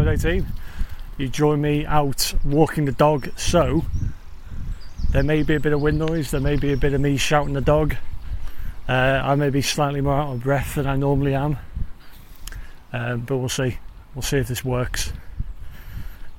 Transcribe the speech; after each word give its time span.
episode 0.00 0.28
18. 0.28 0.46
You 1.18 1.28
join 1.28 1.60
me 1.60 1.84
out 1.84 2.32
walking 2.44 2.86
the 2.86 2.92
dog, 2.92 3.28
so 3.36 3.84
there 5.10 5.22
may 5.22 5.42
be 5.42 5.56
a 5.56 5.60
bit 5.60 5.74
of 5.74 5.82
wind 5.82 5.98
noise, 5.98 6.30
there 6.30 6.40
may 6.40 6.56
be 6.56 6.72
a 6.72 6.76
bit 6.76 6.94
of 6.94 7.00
me 7.02 7.18
shouting 7.18 7.52
the 7.52 7.60
dog. 7.60 7.96
Uh, 8.88 9.20
I 9.22 9.34
may 9.34 9.50
be 9.50 9.60
slightly 9.60 10.00
more 10.00 10.14
out 10.14 10.32
of 10.32 10.42
breath 10.42 10.76
than 10.76 10.86
I 10.86 10.96
normally 10.96 11.34
am, 11.34 11.58
um, 12.94 13.20
but 13.20 13.36
we'll 13.36 13.50
see. 13.50 13.76
We'll 14.14 14.22
see 14.22 14.38
if 14.38 14.48
this 14.48 14.64
works. 14.64 15.12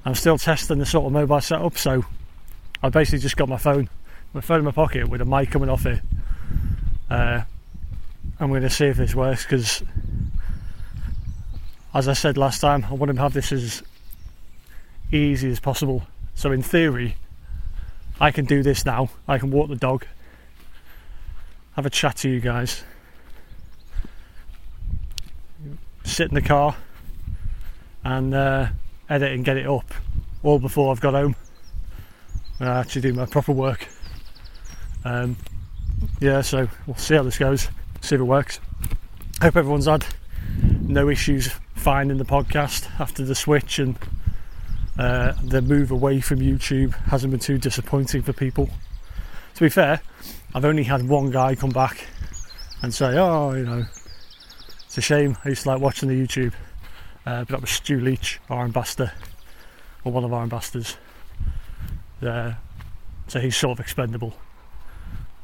I'm 0.05 0.15
still 0.15 0.39
testing 0.39 0.79
the 0.79 0.85
sort 0.85 1.05
of 1.05 1.11
mobile 1.11 1.41
setup, 1.41 1.77
so 1.77 2.03
I 2.81 2.89
basically 2.89 3.19
just 3.19 3.37
got 3.37 3.47
my 3.47 3.57
phone, 3.57 3.89
my 4.33 4.41
phone 4.41 4.59
in 4.59 4.65
my 4.65 4.71
pocket 4.71 5.07
with 5.07 5.21
a 5.21 5.25
mic 5.25 5.51
coming 5.51 5.69
off 5.69 5.85
it. 5.85 6.01
Uh, 7.11 7.43
I'm 8.39 8.49
going 8.49 8.63
to 8.63 8.69
see 8.71 8.85
if 8.85 8.97
this 8.97 9.13
works 9.13 9.43
because 9.43 9.83
as 11.93 12.07
I 12.07 12.13
said 12.13 12.37
last 12.37 12.59
time, 12.61 12.85
I 12.89 12.93
want 12.93 13.13
to 13.13 13.21
have 13.21 13.33
this 13.33 13.51
as 13.51 13.83
easy 15.11 15.49
as 15.51 15.59
possible. 15.59 16.03
So, 16.35 16.51
in 16.51 16.61
theory, 16.61 17.15
I 18.19 18.31
can 18.31 18.45
do 18.45 18.63
this 18.63 18.85
now. 18.85 19.09
I 19.27 19.37
can 19.37 19.51
walk 19.51 19.69
the 19.69 19.75
dog, 19.75 20.05
have 21.75 21.85
a 21.85 21.89
chat 21.89 22.17
to 22.17 22.29
you 22.29 22.39
guys, 22.39 22.83
sit 26.03 26.29
in 26.29 26.35
the 26.35 26.41
car, 26.41 26.75
and 28.03 28.33
uh, 28.33 28.67
edit 29.09 29.33
and 29.33 29.43
get 29.43 29.57
it 29.57 29.67
up 29.67 29.93
all 30.43 30.59
before 30.59 30.91
I've 30.91 31.01
got 31.01 31.13
home. 31.13 31.35
I 32.59 32.79
actually 32.79 33.01
do 33.01 33.13
my 33.13 33.25
proper 33.25 33.51
work. 33.51 33.87
Um, 35.03 35.35
yeah, 36.19 36.41
so 36.41 36.67
we'll 36.85 36.95
see 36.95 37.15
how 37.15 37.23
this 37.23 37.37
goes, 37.37 37.67
see 38.01 38.15
if 38.15 38.21
it 38.21 38.23
works. 38.23 38.59
Hope 39.41 39.57
everyone's 39.57 39.87
had 39.87 40.05
no 40.61 41.09
issues 41.09 41.49
finding 41.81 42.17
the 42.19 42.25
podcast 42.25 42.87
after 42.99 43.25
the 43.25 43.33
switch 43.33 43.79
and 43.79 43.97
uh, 44.99 45.33
the 45.43 45.63
move 45.63 45.89
away 45.89 46.21
from 46.21 46.39
YouTube 46.39 46.93
hasn't 47.05 47.31
been 47.31 47.39
too 47.39 47.57
disappointing 47.57 48.21
for 48.21 48.33
people. 48.33 48.69
To 49.55 49.61
be 49.61 49.69
fair, 49.69 49.99
I've 50.53 50.63
only 50.63 50.83
had 50.83 51.09
one 51.09 51.31
guy 51.31 51.55
come 51.55 51.71
back 51.71 52.05
and 52.83 52.93
say, 52.93 53.17
"Oh, 53.17 53.53
you 53.53 53.65
know, 53.65 53.85
it's 54.85 54.95
a 54.95 55.01
shame. 55.01 55.37
I 55.43 55.49
used 55.49 55.63
to 55.63 55.69
like 55.69 55.81
watching 55.81 56.07
the 56.07 56.15
YouTube." 56.15 56.53
Uh, 57.25 57.39
but 57.39 57.49
that 57.49 57.61
was 57.61 57.71
Stu 57.71 57.99
Leach, 57.99 58.39
our 58.47 58.63
ambassador, 58.63 59.11
or 60.03 60.11
one 60.11 60.23
of 60.23 60.31
our 60.33 60.43
ambassadors. 60.43 60.97
Uh, 62.21 62.53
so 63.27 63.39
he's 63.39 63.57
sort 63.57 63.79
of 63.79 63.83
expendable. 63.83 64.35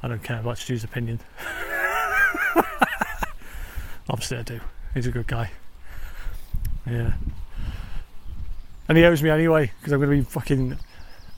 I 0.04 0.08
don't 0.08 0.22
care 0.22 0.40
about 0.40 0.60
Stu's 0.60 0.84
opinion. 0.84 1.20
Obviously, 4.10 4.38
I 4.38 4.44
do. 4.44 4.60
He's 4.94 5.08
a 5.08 5.12
good 5.12 5.26
guy. 5.26 5.50
Yeah. 6.90 7.14
And 8.88 8.98
he 8.98 9.04
owes 9.04 9.22
me 9.22 9.30
anyway 9.30 9.72
because 9.80 9.94
I'm 9.94 10.00
going 10.00 10.12
to 10.12 10.18
be 10.18 10.24
fucking 10.24 10.78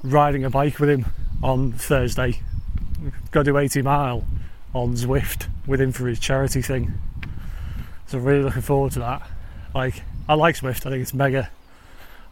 riding 0.03 0.43
a 0.43 0.49
bike 0.49 0.79
with 0.79 0.89
him 0.89 1.05
on 1.41 1.71
Thursday. 1.73 2.39
Got 3.31 3.43
to 3.43 3.51
do 3.51 3.57
80 3.57 3.81
mile 3.81 4.25
on 4.73 4.93
Zwift 4.93 5.47
with 5.65 5.81
him 5.81 5.91
for 5.91 6.07
his 6.07 6.19
charity 6.19 6.61
thing. 6.61 6.93
So 8.07 8.17
I'm 8.17 8.23
really 8.23 8.43
looking 8.43 8.61
forward 8.61 8.91
to 8.93 8.99
that. 8.99 9.27
Like, 9.73 10.03
I 10.27 10.35
like 10.35 10.55
Zwift. 10.55 10.85
I 10.85 10.89
think 10.89 11.01
it's 11.01 11.13
mega, 11.13 11.49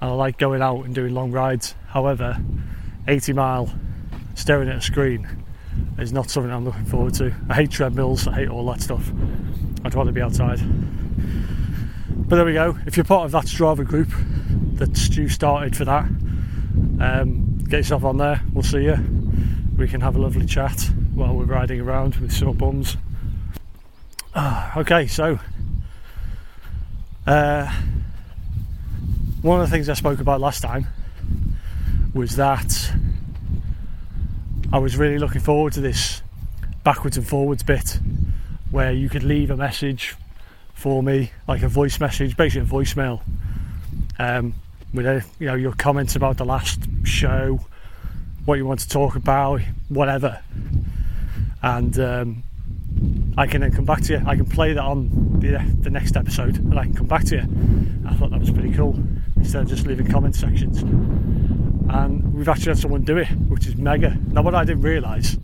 and 0.02 0.12
I 0.12 0.14
like 0.14 0.38
going 0.38 0.62
out 0.62 0.86
and 0.86 0.94
doing 0.94 1.14
long 1.14 1.32
rides. 1.32 1.76
However, 1.88 2.38
80 3.08 3.34
mile 3.34 3.74
staring 4.36 4.70
at 4.70 4.78
a 4.78 4.82
screen 4.82 5.28
is 5.98 6.12
not 6.12 6.30
something 6.30 6.52
I'm 6.52 6.66
looking 6.66 6.86
forward 6.86 7.14
to. 7.16 7.34
I 7.50 7.56
hate 7.56 7.72
treadmills. 7.72 8.28
I 8.28 8.34
hate 8.34 8.50
all 8.50 8.66
that 8.68 8.82
stuff. 8.82 9.12
I'd 9.84 9.96
rather 9.96 10.12
be 10.12 10.22
outside. 10.22 10.60
But 12.28 12.36
there 12.36 12.46
we 12.46 12.52
go. 12.52 12.78
If 12.86 12.98
you're 12.98 13.06
part 13.06 13.24
of 13.24 13.32
that 13.32 13.46
Strava 13.46 13.86
group 13.86 14.10
that 14.74 14.98
Stu 14.98 15.30
started 15.30 15.78
for 15.78 15.86
that, 15.86 16.04
um, 17.00 17.58
get 17.60 17.78
yourself 17.78 18.04
on 18.04 18.18
there. 18.18 18.42
We'll 18.52 18.64
see 18.64 18.84
you. 18.84 18.98
We 19.78 19.88
can 19.88 20.02
have 20.02 20.18
a 20.18 20.20
lovely 20.20 20.46
chat 20.46 20.92
while 21.14 21.34
we're 21.34 21.46
riding 21.46 21.80
around 21.80 22.18
with 22.18 22.34
sore 22.34 22.54
bums. 22.54 22.98
Ah, 24.36 24.78
okay, 24.78 25.08
so 25.08 25.40
uh, 27.26 27.74
one 29.42 29.62
of 29.62 29.70
the 29.70 29.72
things 29.74 29.88
I 29.88 29.94
spoke 29.94 30.20
about 30.20 30.42
last 30.42 30.62
time 30.62 30.86
was 32.14 32.36
that 32.36 32.92
I 34.74 34.80
was 34.80 34.98
really 34.98 35.18
looking 35.18 35.40
forward 35.40 35.72
to 35.74 35.80
this 35.82 36.22
backwards 36.84 37.16
and 37.16 37.26
forwards 37.26 37.64
bit 37.64 38.00
where 38.70 38.92
you 38.92 39.08
could 39.08 39.24
leave 39.24 39.50
a 39.50 39.56
message 39.56 40.18
for 40.78 41.02
me, 41.02 41.32
like 41.48 41.64
a 41.64 41.68
voice 41.68 42.00
message, 42.00 42.38
basically 42.38 42.62
a 42.62 42.72
voicemail, 42.72 43.22
um, 44.20 44.54
with 44.94 45.08
a, 45.08 45.26
you 45.40 45.48
know 45.48 45.56
your 45.56 45.74
comments 45.74 46.16
about 46.16 46.38
the 46.38 46.46
last 46.46 46.82
show, 47.04 47.60
what 48.46 48.60
you 48.60 48.66
want 48.66 48.80
to 48.82 48.88
talk 48.88 49.16
about, 49.16 49.60
whatever, 49.90 50.40
and 51.64 52.00
um, 52.00 52.44
I 53.36 53.48
can 53.48 53.62
then 53.62 53.72
come 53.72 53.86
back 53.86 54.02
to 54.02 54.14
you. 54.14 54.24
I 54.28 54.36
can 54.36 54.46
play 54.46 54.74
that 54.74 54.84
on 54.84 55.40
the 55.40 55.58
the 55.82 55.90
next 55.90 56.16
episode, 56.16 56.58
and 56.58 56.78
I 56.78 56.84
can 56.84 56.94
come 56.94 57.08
back 57.08 57.24
to 57.26 57.38
you. 57.38 58.08
I 58.08 58.14
thought 58.14 58.30
that 58.30 58.40
was 58.40 58.52
pretty 58.52 58.72
cool 58.74 58.96
instead 59.36 59.64
of 59.64 59.70
just 59.70 59.88
leaving 59.88 60.08
comment 60.08 60.36
sections. 60.36 60.84
And 60.84 62.36
we've 62.36 62.48
actually 62.48 62.74
had 62.74 62.78
someone 62.78 63.02
do 63.02 63.18
it, 63.18 63.28
which 63.50 63.66
is 63.66 63.76
mega. 63.78 64.16
Now, 64.28 64.44
what 64.44 64.54
I 64.54 64.64
didn't 64.64 64.84
realise, 64.84 65.38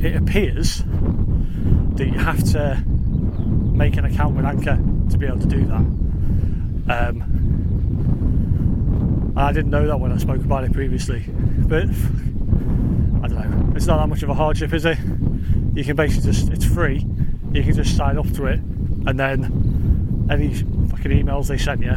it 0.00 0.16
appears 0.16 0.82
that 1.94 2.06
you 2.06 2.18
have 2.18 2.42
to 2.52 2.82
make 3.74 3.96
an 3.96 4.04
account 4.04 4.36
with 4.36 4.44
Anchor 4.44 4.78
to 5.10 5.18
be 5.18 5.26
able 5.26 5.40
to 5.40 5.46
do 5.46 5.66
that. 5.66 5.84
Um, 6.86 7.24
I 9.36 9.52
didn't 9.52 9.70
know 9.70 9.86
that 9.86 9.98
when 9.98 10.12
I 10.12 10.16
spoke 10.16 10.44
about 10.44 10.64
it 10.64 10.72
previously, 10.72 11.24
but 11.28 11.84
I 11.84 13.28
don't 13.28 13.34
know. 13.34 13.72
It's 13.74 13.86
not 13.86 13.98
that 13.98 14.06
much 14.08 14.22
of 14.22 14.28
a 14.28 14.34
hardship, 14.34 14.72
is 14.72 14.84
it? 14.84 14.96
You 15.74 15.84
can 15.84 15.96
basically 15.96 16.30
just, 16.32 16.50
it's 16.50 16.64
free. 16.64 17.04
You 17.52 17.62
can 17.62 17.74
just 17.74 17.96
sign 17.96 18.16
up 18.16 18.30
to 18.34 18.46
it, 18.46 18.60
and 18.60 19.18
then 19.18 20.28
any 20.30 20.54
fucking 20.54 21.10
emails 21.10 21.48
they 21.48 21.58
send 21.58 21.82
you, 21.82 21.96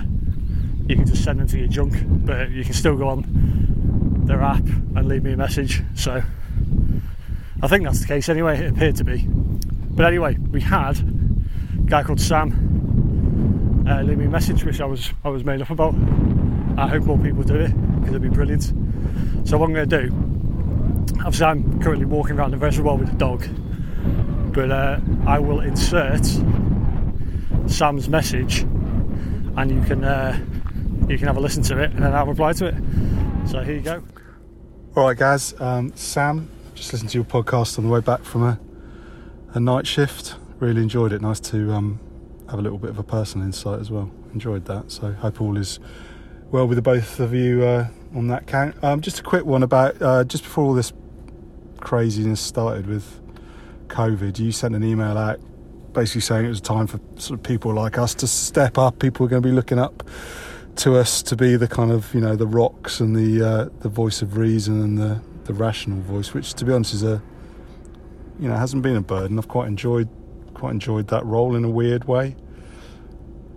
you 0.87 0.95
can 0.95 1.05
just 1.05 1.23
send 1.23 1.39
them 1.39 1.47
to 1.47 1.59
your 1.59 1.67
junk, 1.67 1.95
but 2.25 2.49
you 2.49 2.63
can 2.63 2.73
still 2.73 2.97
go 2.97 3.09
on 3.09 4.23
their 4.25 4.41
app 4.41 4.65
and 4.65 5.07
leave 5.07 5.23
me 5.23 5.33
a 5.33 5.37
message. 5.37 5.83
So 5.95 6.23
I 7.61 7.67
think 7.67 7.83
that's 7.83 7.99
the 7.99 8.07
case 8.07 8.29
anyway. 8.29 8.59
It 8.65 8.71
appeared 8.71 8.95
to 8.97 9.03
be. 9.03 9.27
But 9.27 10.05
anyway, 10.05 10.37
we 10.37 10.61
had 10.61 10.97
guy 11.87 12.03
called 12.03 12.19
Sam 12.19 12.67
uh, 13.87 14.01
leave 14.01 14.17
me 14.17 14.25
a 14.25 14.29
message, 14.29 14.65
which 14.65 14.81
I 14.81 14.85
was 14.85 15.13
I 15.23 15.29
was 15.29 15.45
made 15.45 15.61
up 15.61 15.69
about. 15.69 15.95
I 16.77 16.87
hope 16.87 17.03
more 17.03 17.17
people 17.17 17.43
do 17.43 17.55
it 17.55 17.71
because 17.99 18.09
it'd 18.09 18.21
be 18.21 18.29
brilliant. 18.29 18.63
So 19.47 19.57
what 19.57 19.67
I'm 19.67 19.73
going 19.73 19.89
to 19.89 20.07
do, 20.07 20.15
obviously 21.19 21.45
I'm 21.45 21.81
currently 21.81 22.05
walking 22.05 22.37
around 22.37 22.51
the 22.51 22.57
reservoir 22.57 22.97
with 22.97 23.11
a 23.11 23.15
dog, 23.15 23.47
but 24.53 24.71
uh, 24.71 24.99
I 25.25 25.39
will 25.39 25.61
insert 25.61 26.25
Sam's 27.67 28.09
message, 28.09 28.61
and 28.61 29.71
you 29.71 29.81
can 29.83 30.03
uh, 30.03 30.37
you 31.07 31.17
can 31.17 31.27
have 31.27 31.37
a 31.37 31.41
listen 31.41 31.63
to 31.63 31.81
it, 31.81 31.91
and 31.91 32.03
then 32.03 32.13
I'll 32.13 32.27
reply 32.27 32.53
to 32.53 32.65
it. 32.65 32.75
So 33.47 33.61
here 33.61 33.75
you 33.75 33.81
go. 33.81 34.03
All 34.95 35.03
right, 35.03 35.17
guys. 35.17 35.59
Um, 35.61 35.95
Sam, 35.95 36.49
just 36.75 36.91
listened 36.91 37.11
to 37.11 37.17
your 37.17 37.25
podcast 37.25 37.77
on 37.77 37.85
the 37.85 37.89
way 37.89 38.01
back 38.01 38.23
from 38.23 38.43
a, 38.43 38.59
a 39.53 39.59
night 39.59 39.87
shift 39.87 40.35
really 40.59 40.81
enjoyed 40.81 41.13
it. 41.13 41.21
Nice 41.21 41.39
to 41.41 41.71
um, 41.73 41.99
have 42.49 42.59
a 42.59 42.61
little 42.61 42.77
bit 42.77 42.89
of 42.89 42.99
a 42.99 43.03
personal 43.03 43.45
insight 43.45 43.79
as 43.79 43.91
well. 43.91 44.11
Enjoyed 44.33 44.65
that. 44.65 44.91
So 44.91 45.11
hope 45.13 45.41
all 45.41 45.57
is 45.57 45.79
well 46.51 46.67
with 46.67 46.77
the 46.77 46.81
both 46.81 47.19
of 47.19 47.33
you 47.33 47.63
uh, 47.63 47.87
on 48.15 48.27
that 48.27 48.47
count. 48.47 48.75
Um, 48.83 49.01
just 49.01 49.19
a 49.19 49.23
quick 49.23 49.45
one 49.45 49.63
about 49.63 50.01
uh, 50.01 50.23
just 50.23 50.43
before 50.43 50.65
all 50.65 50.73
this 50.73 50.93
craziness 51.79 52.41
started 52.41 52.87
with 52.87 53.19
COVID, 53.87 54.39
you 54.39 54.51
sent 54.51 54.75
an 54.75 54.83
email 54.83 55.17
out 55.17 55.39
basically 55.93 56.21
saying 56.21 56.45
it 56.45 56.49
was 56.49 56.61
time 56.61 56.85
for 56.85 56.99
sort 57.15 57.39
of 57.39 57.43
people 57.43 57.73
like 57.73 57.97
us 57.97 58.13
to 58.13 58.27
step 58.27 58.77
up. 58.77 58.99
People 58.99 59.25
are 59.25 59.29
going 59.29 59.41
to 59.41 59.47
be 59.47 59.53
looking 59.53 59.79
up 59.79 60.03
to 60.75 60.95
us 60.95 61.23
to 61.23 61.35
be 61.35 61.55
the 61.55 61.67
kind 61.67 61.91
of 61.91 62.13
you 62.13 62.21
know 62.21 62.35
the 62.35 62.45
rocks 62.45 62.99
and 62.99 63.15
the 63.15 63.45
uh, 63.45 63.69
the 63.79 63.89
voice 63.89 64.21
of 64.21 64.37
reason 64.37 64.81
and 64.81 64.97
the 64.97 65.21
the 65.45 65.53
rational 65.53 65.99
voice, 66.01 66.33
which 66.33 66.53
to 66.55 66.65
be 66.65 66.71
honest 66.71 66.93
is 66.93 67.03
a 67.03 67.21
you 68.39 68.47
know 68.47 68.55
hasn't 68.55 68.83
been 68.83 68.95
a 68.95 69.01
burden. 69.01 69.39
I've 69.39 69.47
quite 69.47 69.67
enjoyed 69.67 70.07
quite 70.57 70.71
enjoyed 70.71 71.07
that 71.09 71.25
role 71.25 71.55
in 71.55 71.63
a 71.63 71.69
weird 71.69 72.05
way. 72.05 72.35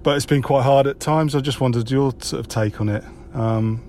But 0.03 0.17
it's 0.17 0.27
been 0.27 0.43
quite 0.43 0.63
hard 0.63 0.87
at 0.87 1.01
times. 1.01 1.35
I 1.35 1.41
just 1.41 1.61
wondered 1.61 1.91
your 1.91 2.13
sort 2.21 2.41
of 2.41 2.49
take 2.49 2.81
on 2.81 2.89
it. 2.89 3.05
Um, 3.35 3.83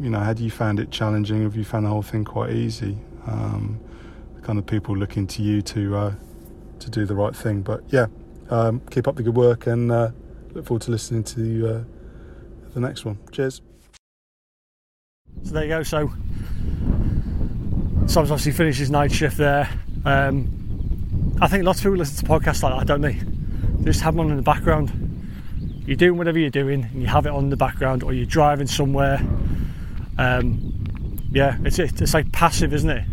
you 0.00 0.10
know, 0.10 0.20
had 0.20 0.38
you 0.38 0.50
found 0.50 0.80
it 0.80 0.90
challenging? 0.90 1.42
Have 1.42 1.56
you 1.56 1.64
found 1.64 1.86
the 1.86 1.90
whole 1.90 2.02
thing 2.02 2.24
quite 2.24 2.50
easy? 2.50 2.98
Um, 3.26 3.80
kind 4.42 4.58
of 4.58 4.66
people 4.66 4.96
looking 4.96 5.26
to 5.26 5.42
you 5.42 5.62
to 5.62 5.96
uh, 5.96 6.14
to 6.80 6.90
do 6.90 7.04
the 7.04 7.14
right 7.14 7.34
thing. 7.34 7.62
But 7.62 7.82
yeah, 7.88 8.06
um, 8.50 8.80
keep 8.90 9.08
up 9.08 9.16
the 9.16 9.22
good 9.22 9.36
work 9.36 9.66
and 9.66 9.90
uh, 9.90 10.10
look 10.52 10.66
forward 10.66 10.82
to 10.82 10.90
listening 10.90 11.24
to 11.24 11.68
uh, 11.68 11.84
the 12.74 12.80
next 12.80 13.04
one. 13.04 13.18
Cheers. 13.32 13.62
So 15.42 15.52
there 15.52 15.64
you 15.64 15.68
go. 15.68 15.82
So 15.82 16.08
Tom's 18.06 18.30
obviously 18.30 18.52
finished 18.52 18.78
his 18.78 18.90
night 18.90 19.12
shift 19.12 19.36
there. 19.36 19.68
Um, 20.04 20.65
I 21.40 21.48
think 21.48 21.64
lots 21.64 21.80
of 21.80 21.84
people 21.84 21.98
listen 21.98 22.24
to 22.24 22.32
podcasts 22.32 22.62
like 22.62 22.78
that, 22.78 22.86
don't 22.86 23.02
they? 23.02 23.12
They 23.12 23.84
just 23.84 24.00
have 24.00 24.14
one 24.14 24.30
in 24.30 24.36
the 24.36 24.42
background. 24.42 24.90
you're 25.86 25.96
doing 25.96 26.16
whatever 26.16 26.38
you're 26.38 26.48
doing 26.50 26.84
and 26.84 27.02
you 27.02 27.06
have 27.08 27.26
it 27.26 27.30
on 27.30 27.44
in 27.44 27.50
the 27.50 27.56
background, 27.56 28.02
or 28.02 28.12
you're 28.12 28.24
driving 28.26 28.66
somewhere. 28.66 29.20
Um, 30.16 30.72
yeah, 31.30 31.58
it's 31.62 31.78
it's 31.78 32.14
like 32.14 32.32
passive, 32.32 32.72
isn't 32.72 32.88
it? 32.88 33.04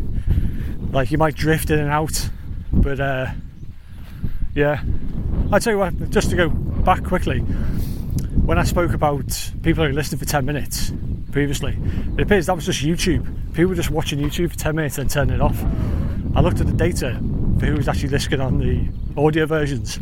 Like 0.91 1.11
you 1.11 1.17
might 1.17 1.35
drift 1.35 1.69
in 1.69 1.79
and 1.79 1.89
out, 1.89 2.29
but 2.71 2.99
uh, 2.99 3.27
yeah. 4.55 4.81
I 5.51 5.59
tell 5.59 5.73
you 5.73 5.79
what, 5.79 6.09
just 6.09 6.29
to 6.29 6.35
go 6.35 6.49
back 6.49 7.03
quickly, 7.03 7.39
when 7.39 8.57
I 8.57 8.63
spoke 8.63 8.93
about 8.93 9.51
people 9.63 9.85
who 9.85 9.91
listened 9.91 10.19
for 10.19 10.25
10 10.25 10.45
minutes 10.45 10.93
previously, 11.31 11.77
it 12.17 12.21
appears 12.21 12.45
that 12.45 12.55
was 12.55 12.65
just 12.65 12.81
YouTube. 12.81 13.25
People 13.53 13.67
were 13.67 13.75
just 13.75 13.91
watching 13.91 14.19
YouTube 14.19 14.51
for 14.51 14.57
10 14.57 14.75
minutes 14.75 14.97
and 14.97 15.09
turning 15.09 15.35
it 15.35 15.41
off. 15.41 15.61
I 16.35 16.41
looked 16.41 16.61
at 16.61 16.67
the 16.67 16.73
data 16.73 17.19
for 17.59 17.65
who 17.65 17.75
was 17.75 17.87
actually 17.87 18.09
listening 18.09 18.41
on 18.41 18.59
the 18.59 18.87
audio 19.21 19.45
versions, 19.45 19.99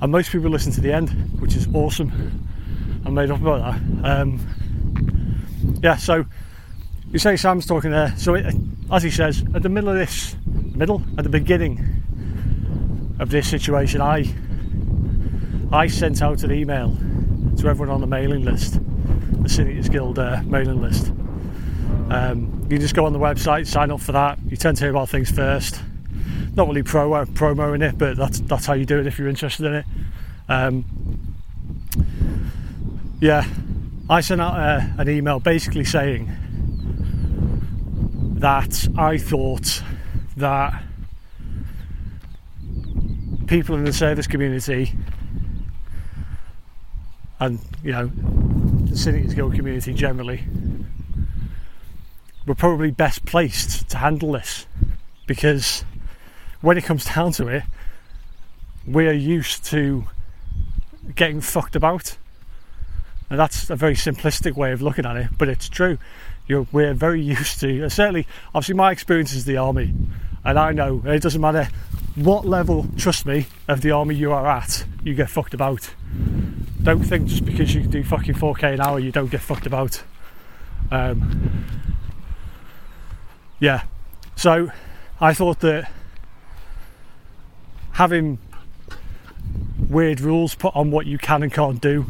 and 0.00 0.12
most 0.12 0.30
people 0.30 0.50
listen 0.50 0.72
to 0.72 0.80
the 0.80 0.92
end, 0.92 1.10
which 1.40 1.54
is 1.56 1.68
awesome. 1.74 2.48
I'm 3.04 3.14
made 3.14 3.30
up 3.30 3.40
about 3.40 3.60
that. 3.72 4.04
Um, 4.04 4.40
yeah, 5.82 5.96
so 5.96 6.24
you 7.10 7.18
say 7.18 7.36
Sam's 7.36 7.66
talking 7.66 7.90
there. 7.90 8.14
So, 8.16 8.34
it, 8.34 8.54
as 8.90 9.02
he 9.02 9.10
says, 9.10 9.44
at 9.54 9.62
the 9.62 9.68
middle 9.68 9.90
of 9.90 9.96
this, 9.96 10.36
middle, 10.74 11.02
at 11.16 11.24
the 11.24 11.30
beginning 11.30 12.02
of 13.20 13.30
this 13.30 13.48
situation, 13.48 14.00
I 14.00 14.34
I 15.72 15.86
sent 15.86 16.22
out 16.22 16.42
an 16.42 16.52
email 16.52 16.96
to 17.58 17.68
everyone 17.68 17.90
on 17.90 18.00
the 18.00 18.06
mailing 18.06 18.44
list, 18.44 18.78
the 19.42 19.48
Sin 19.48 19.70
Eaters 19.70 19.88
Guild 19.88 20.18
uh, 20.18 20.42
mailing 20.44 20.80
list. 20.80 21.12
Um, 22.10 22.66
you 22.70 22.78
just 22.78 22.94
go 22.94 23.06
on 23.06 23.12
the 23.12 23.18
website, 23.18 23.66
sign 23.66 23.90
up 23.90 24.00
for 24.00 24.12
that. 24.12 24.38
You 24.48 24.56
tend 24.56 24.76
to 24.78 24.84
hear 24.84 24.90
about 24.90 25.08
things 25.08 25.30
first. 25.30 25.80
Not 26.56 26.68
really 26.68 26.82
pro 26.82 27.12
uh, 27.12 27.24
promoing 27.24 27.82
it, 27.82 27.98
but 27.98 28.16
that's 28.16 28.40
that's 28.40 28.66
how 28.66 28.74
you 28.74 28.84
do 28.84 29.00
it 29.00 29.06
if 29.06 29.18
you're 29.18 29.28
interested 29.28 29.66
in 29.66 29.74
it. 29.74 29.84
Um, 30.48 30.84
yeah, 33.20 33.44
I 34.08 34.20
sent 34.20 34.40
out 34.40 34.54
uh, 34.54 34.82
an 34.98 35.08
email 35.08 35.40
basically 35.40 35.84
saying 35.84 36.30
that 38.38 38.88
I 38.96 39.18
thought 39.18 39.82
that 40.36 40.82
people 43.46 43.76
in 43.76 43.84
the 43.84 43.92
service 43.92 44.26
community 44.26 44.92
and 47.40 47.58
you 47.82 47.92
know 47.92 48.10
the 48.86 48.96
Sin 48.96 49.18
Eaters 49.18 49.34
Guild 49.34 49.54
community 49.54 49.92
generally 49.94 50.44
were 52.46 52.54
probably 52.54 52.90
best 52.90 53.24
placed 53.24 53.88
to 53.90 53.96
handle 53.96 54.32
this 54.32 54.66
because 55.26 55.84
when 56.64 56.78
it 56.78 56.84
comes 56.84 57.04
down 57.14 57.32
to 57.32 57.46
it, 57.48 57.62
we're 58.86 59.12
used 59.12 59.64
to 59.66 60.04
getting 61.14 61.40
fucked 61.40 61.76
about. 61.76 62.16
And 63.30 63.38
that's 63.38 63.70
a 63.70 63.76
very 63.76 63.94
simplistic 63.94 64.54
way 64.54 64.72
of 64.72 64.82
looking 64.82 65.06
at 65.06 65.16
it, 65.16 65.28
but 65.38 65.48
it's 65.48 65.68
true. 65.68 65.98
You're, 66.46 66.66
we're 66.72 66.94
very 66.94 67.20
used 67.36 67.60
to, 67.60 67.88
certainly, 67.88 68.26
obviously, 68.54 68.74
my 68.74 68.90
experience 68.90 69.32
is 69.34 69.44
the 69.44 69.56
army, 69.56 69.94
and 70.44 70.58
I 70.58 70.72
know 70.72 71.02
it 71.04 71.22
doesn't 71.22 71.40
matter 71.40 71.68
what 72.14 72.46
level, 72.46 72.86
trust 72.96 73.26
me, 73.26 73.46
of 73.66 73.80
the 73.80 73.90
army 73.90 74.14
you 74.14 74.32
are 74.32 74.46
at, 74.46 74.84
you 75.02 75.14
get 75.14 75.30
fucked 75.30 75.54
about. 75.54 75.92
Don't 76.82 77.02
think 77.02 77.28
just 77.28 77.44
because 77.44 77.74
you 77.74 77.82
do 77.82 78.04
fucking 78.04 78.34
4k 78.34 78.74
an 78.74 78.80
hour, 78.80 78.98
you 78.98 79.10
don't 79.10 79.30
get 79.30 79.40
fucked 79.40 79.66
about. 79.66 80.02
Um, 80.90 81.64
yeah, 83.58 83.84
so 84.36 84.70
I 85.20 85.32
thought 85.32 85.60
that 85.60 85.90
having 87.94 88.38
weird 89.88 90.20
rules 90.20 90.54
put 90.54 90.74
on 90.76 90.90
what 90.90 91.06
you 91.06 91.18
can 91.18 91.42
and 91.42 91.52
can't 91.52 91.80
do, 91.80 92.06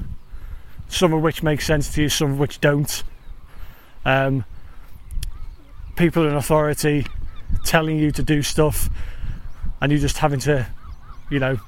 some 0.89 1.13
of 1.13 1.23
which 1.23 1.43
make 1.43 1.61
sense 1.61 1.93
to 1.95 2.03
you, 2.03 2.09
some 2.09 2.33
of 2.33 2.39
which 2.39 2.61
don't. 2.61 3.03
Um, 4.05 4.45
people 5.97 6.27
in 6.27 6.35
authority 6.35 7.07
telling 7.65 7.99
you 7.99 8.11
to 8.13 8.23
do 8.23 8.43
stuff, 8.43 8.89
and 9.81 9.91
you 9.93 9.99
just 9.99 10.19
having 10.19 10.41
to, 10.41 10.67
you 11.31 11.39
know, 11.39 11.59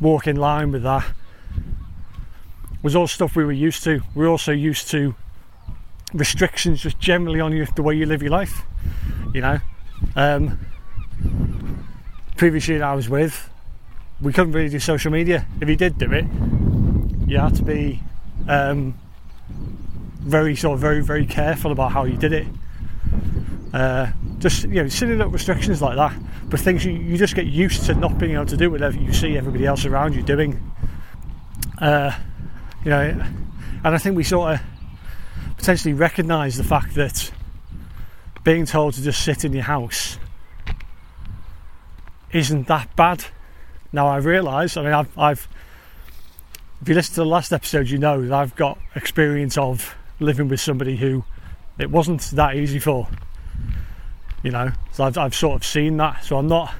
walk 0.00 0.26
in 0.26 0.36
line 0.36 0.72
with 0.72 0.82
that 0.82 1.04
was 2.82 2.96
all 2.96 3.06
stuff 3.06 3.36
we 3.36 3.44
were 3.44 3.52
used 3.52 3.84
to. 3.84 4.00
We're 4.14 4.28
also 4.28 4.52
used 4.52 4.88
to 4.90 5.14
restrictions 6.14 6.82
just 6.82 6.98
generally 6.98 7.40
on 7.40 7.52
you, 7.52 7.66
the 7.76 7.82
way 7.82 7.94
you 7.94 8.06
live 8.06 8.22
your 8.22 8.30
life. 8.30 8.62
You 9.34 9.42
know, 9.42 9.60
um, 10.16 10.58
previous 12.40 12.68
year 12.68 12.82
I 12.82 12.94
was 12.94 13.06
with, 13.06 13.50
we 14.22 14.32
couldn't 14.32 14.52
really 14.52 14.70
do 14.70 14.80
social 14.80 15.12
media. 15.12 15.46
If 15.60 15.68
you 15.68 15.76
did 15.76 15.98
do 15.98 16.10
it, 16.10 16.24
you 17.28 17.36
had 17.36 17.54
to 17.56 17.62
be 17.62 18.00
um, 18.48 18.98
very 20.20 20.56
sort 20.56 20.72
of 20.72 20.80
very 20.80 21.02
very 21.02 21.26
careful 21.26 21.70
about 21.70 21.92
how 21.92 22.04
you 22.04 22.16
did 22.16 22.32
it. 22.32 22.46
Uh, 23.74 24.06
just 24.38 24.62
you 24.62 24.82
know, 24.82 24.88
silly 24.88 25.16
little 25.16 25.30
restrictions 25.30 25.82
like 25.82 25.96
that, 25.96 26.18
but 26.48 26.60
things 26.60 26.82
you, 26.82 26.92
you 26.92 27.18
just 27.18 27.34
get 27.34 27.44
used 27.44 27.84
to 27.84 27.94
not 27.94 28.16
being 28.16 28.32
able 28.32 28.46
to 28.46 28.56
do 28.56 28.70
whatever 28.70 28.96
you 28.96 29.12
see 29.12 29.36
everybody 29.36 29.66
else 29.66 29.84
around 29.84 30.14
you 30.14 30.22
doing. 30.22 30.58
Uh, 31.76 32.10
you 32.84 32.90
know, 32.90 33.22
and 33.84 33.94
I 33.94 33.98
think 33.98 34.16
we 34.16 34.24
sort 34.24 34.54
of 34.54 34.60
potentially 35.58 35.92
recognise 35.92 36.56
the 36.56 36.64
fact 36.64 36.94
that 36.94 37.32
being 38.44 38.64
told 38.64 38.94
to 38.94 39.02
just 39.02 39.22
sit 39.22 39.44
in 39.44 39.52
your 39.52 39.64
house 39.64 40.16
isn't 42.32 42.68
that 42.68 42.94
bad. 42.96 43.24
Now 43.92 44.06
I 44.06 44.18
realise, 44.18 44.76
I 44.76 44.82
mean, 44.82 44.92
I've, 44.92 45.18
I've, 45.18 45.48
if 46.80 46.88
you 46.88 46.94
listen 46.94 47.14
to 47.14 47.20
the 47.20 47.26
last 47.26 47.52
episode, 47.52 47.88
you 47.88 47.98
know 47.98 48.22
that 48.26 48.32
I've 48.32 48.56
got 48.56 48.78
experience 48.94 49.58
of 49.58 49.94
living 50.20 50.48
with 50.48 50.60
somebody 50.60 50.96
who 50.96 51.24
it 51.78 51.90
wasn't 51.90 52.22
that 52.32 52.56
easy 52.56 52.78
for. 52.78 53.08
You 54.42 54.50
know, 54.52 54.72
so 54.92 55.04
I've, 55.04 55.18
I've 55.18 55.34
sort 55.34 55.56
of 55.56 55.64
seen 55.64 55.96
that. 55.98 56.24
So 56.24 56.38
I'm 56.38 56.46
not, 56.48 56.72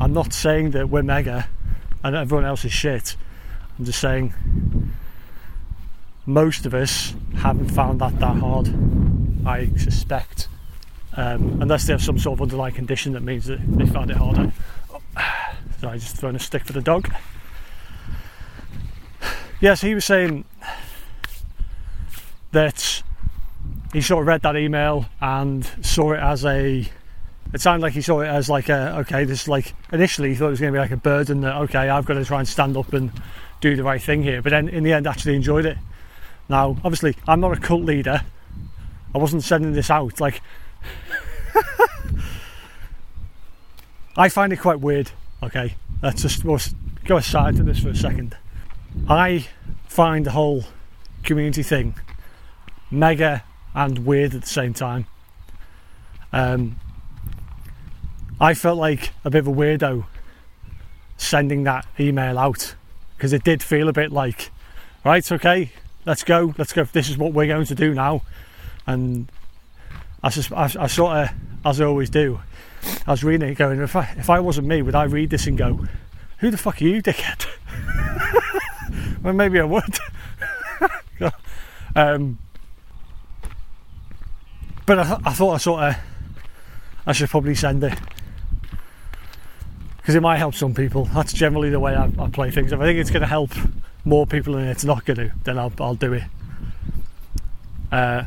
I'm 0.00 0.12
not 0.12 0.32
saying 0.32 0.72
that 0.72 0.88
we're 0.88 1.02
mega 1.02 1.48
and 2.02 2.16
everyone 2.16 2.44
else 2.44 2.64
is 2.64 2.72
shit. 2.72 3.16
I'm 3.78 3.84
just 3.84 4.00
saying 4.00 4.34
most 6.26 6.66
of 6.66 6.74
us 6.74 7.14
haven't 7.36 7.70
found 7.70 8.00
that 8.00 8.18
that 8.20 8.36
hard. 8.36 8.72
I 9.46 9.68
suspect, 9.76 10.48
um, 11.20 11.60
unless 11.60 11.86
they 11.86 11.92
have 11.92 12.02
some 12.02 12.18
sort 12.18 12.38
of 12.38 12.42
underlying 12.42 12.72
condition 12.72 13.12
that 13.12 13.20
means 13.20 13.44
that 13.44 13.60
they 13.76 13.84
found 13.84 14.10
it 14.10 14.16
harder. 14.16 14.50
So 15.78 15.90
I 15.90 15.98
just 15.98 16.16
throwing 16.16 16.36
a 16.36 16.38
stick 16.38 16.64
for 16.64 16.72
the 16.72 16.80
dog. 16.80 17.12
Yes, 19.60 19.82
he 19.82 19.94
was 19.94 20.06
saying 20.06 20.46
that 22.52 23.02
he 23.92 24.00
sort 24.00 24.22
of 24.22 24.28
read 24.28 24.40
that 24.42 24.56
email 24.56 25.04
and 25.20 25.68
saw 25.82 26.12
it 26.12 26.20
as 26.20 26.46
a. 26.46 26.88
It 27.52 27.60
sounded 27.60 27.82
like 27.82 27.92
he 27.92 28.00
saw 28.00 28.20
it 28.20 28.28
as 28.28 28.48
like 28.48 28.70
a 28.70 28.96
okay. 29.00 29.24
This 29.24 29.46
like 29.46 29.74
initially 29.92 30.30
he 30.30 30.36
thought 30.36 30.46
it 30.46 30.50
was 30.50 30.60
going 30.60 30.72
to 30.72 30.76
be 30.76 30.80
like 30.80 30.90
a 30.90 30.96
burden 30.96 31.42
that 31.42 31.56
okay 31.56 31.90
I've 31.90 32.06
got 32.06 32.14
to 32.14 32.24
try 32.24 32.38
and 32.38 32.48
stand 32.48 32.78
up 32.78 32.94
and 32.94 33.12
do 33.60 33.76
the 33.76 33.82
right 33.82 34.00
thing 34.00 34.22
here, 34.22 34.40
but 34.40 34.50
then 34.50 34.70
in 34.70 34.84
the 34.84 34.94
end 34.94 35.06
actually 35.06 35.34
enjoyed 35.34 35.66
it. 35.66 35.76
Now 36.48 36.78
obviously 36.82 37.14
I'm 37.28 37.40
not 37.40 37.52
a 37.52 37.60
cult 37.60 37.82
leader. 37.82 38.22
I 39.14 39.18
wasn't 39.18 39.42
sending 39.42 39.74
this 39.74 39.90
out 39.90 40.18
like. 40.18 40.40
I 44.16 44.28
find 44.28 44.52
it 44.52 44.58
quite 44.58 44.80
weird. 44.80 45.10
Okay, 45.42 45.76
let's 46.02 46.22
just 46.22 46.44
let's 46.44 46.74
go 47.04 47.16
aside 47.16 47.56
to 47.56 47.62
this 47.62 47.80
for 47.80 47.90
a 47.90 47.96
second. 47.96 48.36
I 49.08 49.46
find 49.86 50.26
the 50.26 50.32
whole 50.32 50.64
community 51.22 51.62
thing 51.62 51.94
mega 52.90 53.44
and 53.74 54.04
weird 54.04 54.34
at 54.34 54.42
the 54.42 54.48
same 54.48 54.74
time. 54.74 55.06
Um, 56.32 56.76
I 58.40 58.54
felt 58.54 58.78
like 58.78 59.10
a 59.24 59.30
bit 59.30 59.40
of 59.40 59.48
a 59.48 59.52
weirdo 59.52 60.06
sending 61.16 61.64
that 61.64 61.86
email 61.98 62.38
out 62.38 62.74
because 63.16 63.32
it 63.32 63.44
did 63.44 63.62
feel 63.62 63.88
a 63.88 63.92
bit 63.92 64.10
like, 64.10 64.50
right, 65.04 65.30
okay, 65.30 65.72
let's 66.06 66.24
go, 66.24 66.54
let's 66.56 66.72
go. 66.72 66.84
This 66.84 67.10
is 67.10 67.18
what 67.18 67.32
we're 67.32 67.46
going 67.46 67.66
to 67.66 67.74
do 67.74 67.94
now, 67.94 68.22
and 68.86 69.30
I 70.22 70.30
just, 70.30 70.52
I, 70.52 70.70
I 70.78 70.86
sort 70.86 71.16
of, 71.16 71.30
as 71.64 71.80
I 71.80 71.84
always 71.84 72.10
do, 72.10 72.40
I 73.06 73.10
was 73.10 73.24
reading 73.24 73.48
it 73.48 73.54
going, 73.56 73.80
if 73.80 73.94
I, 73.96 74.14
if 74.16 74.30
I 74.30 74.40
wasn't 74.40 74.66
me, 74.66 74.82
would 74.82 74.94
I 74.94 75.04
read 75.04 75.30
this 75.30 75.46
and 75.46 75.58
go, 75.58 75.86
who 76.38 76.50
the 76.50 76.56
fuck 76.56 76.80
are 76.80 76.84
you, 76.84 77.02
dickhead? 77.02 77.46
well, 79.22 79.34
maybe 79.34 79.60
I 79.60 79.64
would. 79.64 79.98
um, 81.94 82.38
but 84.86 84.98
I, 84.98 85.20
I, 85.24 85.32
thought 85.32 85.54
I 85.54 85.58
sort 85.58 85.82
of, 85.82 85.96
I 87.06 87.12
should 87.12 87.28
probably 87.28 87.54
send 87.54 87.84
it 87.84 87.98
because 89.98 90.14
it 90.14 90.22
might 90.22 90.38
help 90.38 90.54
some 90.54 90.74
people. 90.74 91.04
That's 91.06 91.32
generally 91.32 91.70
the 91.70 91.78
way 91.78 91.94
I, 91.94 92.10
I 92.18 92.28
play 92.30 92.50
things. 92.50 92.72
If 92.72 92.80
I 92.80 92.84
think 92.84 92.98
it's 92.98 93.10
going 93.10 93.20
to 93.20 93.28
help 93.28 93.52
more 94.04 94.26
people 94.26 94.56
and 94.56 94.68
it's 94.68 94.84
not 94.84 95.04
going 95.04 95.18
to, 95.18 95.32
then 95.44 95.58
I'll, 95.58 95.72
I'll 95.78 95.94
do 95.94 96.14
it. 96.14 96.24
Uh, 97.92 98.24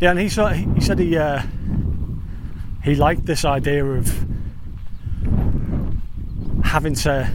yeah, 0.00 0.10
and 0.10 0.18
he, 0.18 0.28
sort 0.28 0.56
he 0.56 0.80
said 0.80 0.98
he 0.98 1.16
uh, 1.16 1.42
he 2.84 2.94
liked 2.94 3.26
this 3.26 3.44
idea 3.44 3.84
of 3.84 4.26
having 6.64 6.94
to 6.94 7.30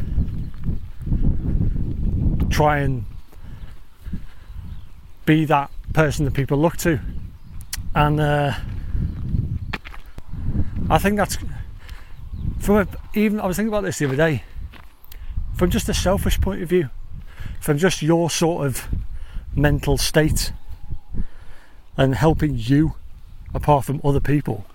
try 2.50 2.80
and 2.80 3.06
be 5.26 5.46
that 5.46 5.70
person 5.94 6.26
that 6.26 6.34
people 6.34 6.58
look 6.58 6.78
to. 6.78 7.00
And 7.94 8.20
uh, 8.20 8.54
I 10.90 10.98
think 10.98 11.18
that's 11.18 11.38
from 12.60 12.76
a, 12.76 12.88
even 13.14 13.40
I 13.40 13.46
was 13.46 13.58
thinking 13.58 13.70
about 13.70 13.84
this 13.84 14.00
the 14.00 14.06
other 14.06 14.16
day. 14.16 14.44
From 15.56 15.70
just 15.70 15.90
a 15.90 15.94
selfish 15.94 16.40
point 16.40 16.62
of 16.62 16.70
view, 16.70 16.90
from 17.60 17.78
just 17.78 18.02
your 18.02 18.30
sort 18.30 18.66
of 18.66 18.88
mental 19.56 19.98
state 19.98 20.52
and 21.96 22.16
helping 22.16 22.56
you 22.56 22.96
apart 23.54 23.86
from 23.86 24.00
other 24.04 24.20
people. 24.20 24.66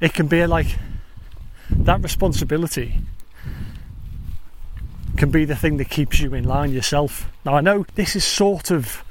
It 0.00 0.12
can 0.12 0.26
be 0.26 0.46
like 0.46 0.78
that 1.70 2.02
responsibility 2.02 2.98
can 5.16 5.30
be 5.30 5.44
the 5.44 5.56
thing 5.56 5.76
that 5.76 5.88
keeps 5.88 6.20
you 6.20 6.34
in 6.34 6.44
line 6.44 6.72
yourself. 6.72 7.30
Now, 7.44 7.54
I 7.54 7.60
know 7.60 7.86
this 7.94 8.16
is 8.16 8.24
sort 8.24 8.70
of 8.70 9.04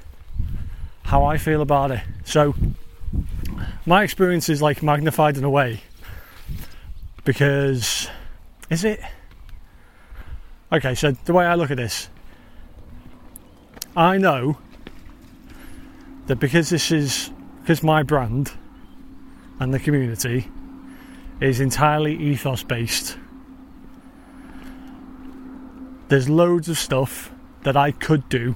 how 1.04 1.24
I 1.24 1.38
feel 1.38 1.62
about 1.62 1.92
it. 1.92 2.02
So, 2.26 2.56
my 3.86 4.04
experience 4.04 4.50
is 4.50 4.62
like 4.62 4.84
magnified 4.84 5.38
in 5.38 5.44
a 5.44 5.50
way 5.50 5.82
because 7.24 8.10
is 8.70 8.84
it 8.84 9.00
okay? 10.72 10.96
So, 10.96 11.12
the 11.12 11.34
way 11.34 11.46
I 11.46 11.56
look 11.56 11.72
at 11.72 11.78
this, 11.78 12.10
I 13.96 14.18
know 14.18 14.58
that 16.28 16.38
because 16.38 16.70
this 16.70 16.92
is 16.92 17.30
because 17.64 17.82
my 17.82 18.04
brand 18.04 18.52
and 19.60 19.74
the 19.74 19.80
community 19.80 20.48
is 21.42 21.60
entirely 21.60 22.16
ethos 22.16 22.62
based 22.62 23.18
there's 26.14 26.30
loads 26.30 26.70
of 26.70 26.78
stuff 26.78 27.32
that 27.64 27.76
I 27.76 27.90
could 27.90 28.30
do 28.30 28.56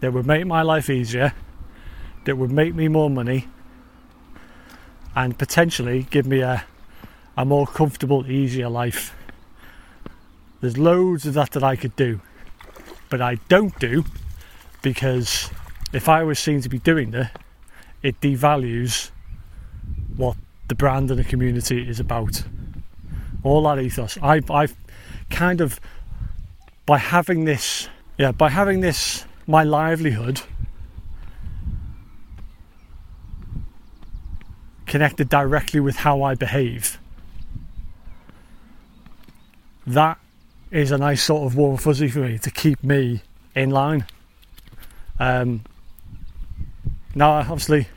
that 0.00 0.14
would 0.14 0.26
make 0.26 0.46
my 0.46 0.62
life 0.62 0.88
easier, 0.88 1.34
that 2.24 2.36
would 2.36 2.50
make 2.50 2.74
me 2.74 2.88
more 2.88 3.10
money, 3.10 3.48
and 5.14 5.36
potentially 5.36 6.06
give 6.08 6.26
me 6.26 6.40
a, 6.40 6.64
a 7.36 7.44
more 7.44 7.66
comfortable, 7.66 8.30
easier 8.30 8.70
life. 8.70 9.14
There's 10.62 10.78
loads 10.78 11.26
of 11.26 11.34
that 11.34 11.50
that 11.50 11.62
I 11.62 11.76
could 11.76 11.94
do, 11.96 12.22
but 13.10 13.20
I 13.20 13.34
don't 13.48 13.78
do 13.78 14.06
because 14.80 15.50
if 15.92 16.08
I 16.08 16.22
was 16.22 16.38
seen 16.38 16.62
to 16.62 16.70
be 16.70 16.78
doing 16.78 17.12
it, 17.12 17.26
it 18.02 18.20
devalues 18.20 19.10
what 20.16 20.36
the 20.68 20.74
brand 20.74 21.10
and 21.10 21.18
the 21.18 21.24
community 21.24 21.88
is 21.88 22.00
about. 22.00 22.42
All 23.42 23.62
that 23.64 23.78
ethos. 23.78 24.18
I've, 24.22 24.50
I've 24.50 24.74
kind 25.30 25.60
of 25.60 25.80
by 26.88 26.96
having 26.96 27.44
this, 27.44 27.88
yeah, 28.16 28.32
by 28.32 28.48
having 28.48 28.80
this, 28.80 29.26
my 29.46 29.62
livelihood 29.62 30.40
connected 34.86 35.28
directly 35.28 35.80
with 35.80 35.96
how 35.96 36.22
I 36.22 36.34
behave. 36.34 36.98
That 39.86 40.18
is 40.70 40.90
a 40.90 40.96
nice 40.98 41.22
sort 41.22 41.44
of 41.44 41.56
warm 41.56 41.76
fuzzy 41.76 42.08
for 42.08 42.20
me 42.20 42.38
to 42.38 42.50
keep 42.50 42.82
me 42.82 43.22
in 43.54 43.68
line. 43.70 44.06
Um, 45.18 45.62
now, 47.14 47.32
obviously, 47.32 47.88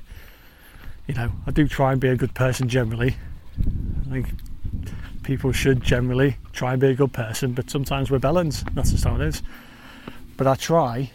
you 1.07 1.13
know, 1.13 1.31
I 1.45 1.51
do 1.51 1.67
try 1.67 1.91
and 1.91 1.99
be 1.99 2.07
a 2.07 2.15
good 2.15 2.33
person 2.33 2.69
generally. 2.69 3.15
I 4.05 4.09
think 4.09 4.27
people 5.23 5.51
should 5.51 5.83
generally 5.83 6.37
try 6.53 6.73
and 6.73 6.81
be 6.81 6.87
a 6.87 6.95
good 6.95 7.13
person, 7.13 7.53
but 7.53 7.69
sometimes 7.69 8.09
we're 8.09 8.19
bellends. 8.19 8.63
That's 8.73 8.91
just 8.91 9.03
how 9.03 9.15
it 9.15 9.21
is. 9.21 9.43
But 10.37 10.47
I 10.47 10.55
try 10.55 11.11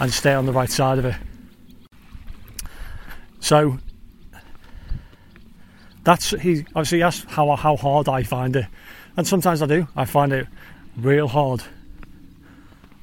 and 0.00 0.12
stay 0.12 0.32
on 0.32 0.46
the 0.46 0.52
right 0.52 0.70
side 0.70 0.98
of 0.98 1.04
it. 1.04 1.16
So 3.40 3.78
that's 6.04 6.30
he 6.30 6.64
obviously 6.68 7.02
asked 7.02 7.26
how 7.26 7.54
how 7.56 7.76
hard 7.76 8.08
I 8.08 8.22
find 8.22 8.56
it, 8.56 8.66
and 9.16 9.26
sometimes 9.26 9.62
I 9.62 9.66
do. 9.66 9.88
I 9.96 10.04
find 10.04 10.32
it 10.32 10.46
real 10.96 11.28
hard. 11.28 11.62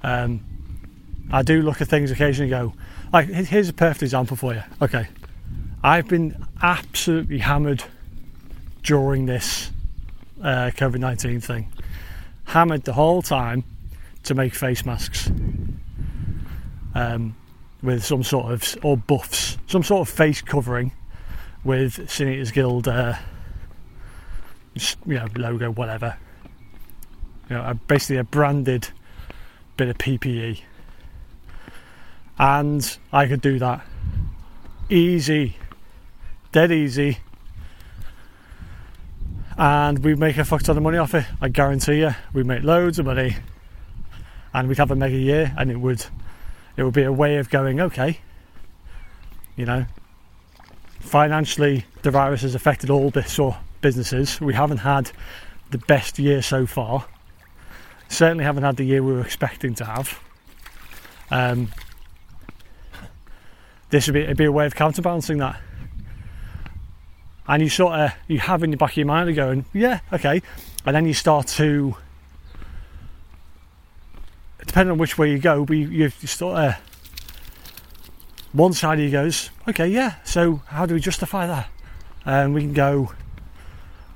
Um, 0.03 0.41
I 1.31 1.41
do 1.41 1.61
look 1.61 1.81
at 1.81 1.87
things 1.87 2.11
occasionally. 2.11 2.49
go 2.49 2.73
like 3.11 3.27
here's 3.27 3.69
a 3.69 3.73
perfect 3.73 4.03
example 4.03 4.37
for 4.37 4.53
you. 4.53 4.63
Okay, 4.81 5.07
I've 5.83 6.07
been 6.07 6.45
absolutely 6.61 7.39
hammered 7.39 7.83
during 8.83 9.25
this 9.25 9.71
uh, 10.41 10.71
COVID 10.75 10.99
19 10.99 11.41
thing. 11.41 11.71
Hammered 12.45 12.83
the 12.83 12.93
whole 12.93 13.21
time 13.21 13.63
to 14.23 14.33
make 14.33 14.53
face 14.53 14.85
masks 14.85 15.29
um, 16.95 17.35
with 17.81 18.03
some 18.03 18.23
sort 18.23 18.51
of, 18.51 18.77
or 18.83 18.97
buffs, 18.97 19.57
some 19.67 19.83
sort 19.83 20.07
of 20.07 20.13
face 20.13 20.41
covering 20.41 20.91
with 21.63 22.09
Sin 22.09 22.43
Guild, 22.53 22.87
uh, 22.87 23.13
you 24.73 25.15
know, 25.15 25.27
logo, 25.35 25.71
whatever. 25.71 26.17
You 27.49 27.55
know, 27.55 27.79
basically 27.87 28.17
a 28.17 28.23
branded 28.23 28.89
bit 29.77 29.89
of 29.89 29.97
PPE. 29.97 30.61
And 32.39 32.97
I 33.11 33.27
could 33.27 33.41
do 33.41 33.59
that 33.59 33.85
easy 34.89 35.57
dead 36.57 36.71
easy. 36.71 37.19
And 39.57 39.99
we'd 39.99 40.19
make 40.19 40.37
a 40.37 40.45
fuck 40.45 40.63
ton 40.63 40.77
of 40.77 40.83
money 40.83 40.97
off 40.97 41.13
it. 41.13 41.25
I 41.41 41.49
guarantee 41.49 41.99
you, 41.99 42.15
We'd 42.33 42.45
make 42.45 42.63
loads 42.63 42.99
of 42.99 43.05
money, 43.05 43.35
and 44.53 44.67
we'd 44.67 44.77
have 44.77 44.89
a 44.89 44.95
mega 44.95 45.17
year, 45.17 45.53
and 45.57 45.71
it 45.71 45.77
would, 45.77 46.05
it 46.75 46.83
would 46.83 46.93
be 46.93 47.03
a 47.03 47.11
way 47.11 47.37
of 47.37 47.49
going. 47.49 47.79
Okay, 47.79 48.19
you 49.55 49.65
know, 49.65 49.85
financially, 50.99 51.85
the 52.03 52.09
virus 52.11 52.41
has 52.41 52.55
affected 52.55 52.89
all 52.89 53.09
this 53.09 53.37
or 53.39 53.57
businesses. 53.81 54.39
We 54.39 54.53
haven't 54.53 54.79
had 54.79 55.11
the 55.71 55.79
best 55.79 56.19
year 56.19 56.41
so 56.41 56.65
far. 56.65 57.05
Certainly 58.09 58.45
haven't 58.45 58.63
had 58.63 58.77
the 58.77 58.83
year 58.83 59.03
we 59.03 59.13
were 59.13 59.21
expecting 59.21 59.73
to 59.75 59.85
have. 59.85 60.19
Um, 61.29 61.69
this 63.89 64.07
would 64.07 64.13
be, 64.13 64.21
it'd 64.21 64.37
be 64.37 64.45
a 64.45 64.51
way 64.51 64.65
of 64.65 64.75
counterbalancing 64.75 65.37
that 65.37 65.59
and 67.47 67.63
you 67.63 67.69
sort 67.69 67.97
of 67.97 68.13
you 68.27 68.39
have 68.39 68.63
in 68.63 68.71
the 68.71 68.77
back 68.77 68.91
of 68.91 68.97
your 68.97 69.05
mind 69.05 69.33
going, 69.35 69.65
yeah, 69.73 70.01
okay, 70.11 70.41
and 70.85 70.95
then 70.95 71.05
you 71.05 71.13
start 71.13 71.47
to, 71.47 71.95
depending 74.65 74.91
on 74.91 74.97
which 74.97 75.17
way 75.17 75.31
you 75.31 75.39
go, 75.39 75.65
but 75.65 75.77
you, 75.77 75.87
you 75.87 76.09
sort 76.09 76.57
of 76.57 76.75
one 78.51 78.73
side 78.73 78.99
of 78.99 79.05
you 79.05 79.11
goes, 79.11 79.49
okay, 79.67 79.87
yeah, 79.87 80.15
so 80.23 80.61
how 80.67 80.85
do 80.85 80.93
we 80.93 80.99
justify 80.99 81.47
that? 81.47 81.69
And 82.25 82.53
we 82.53 82.61
can 82.61 82.73
go, 82.73 83.13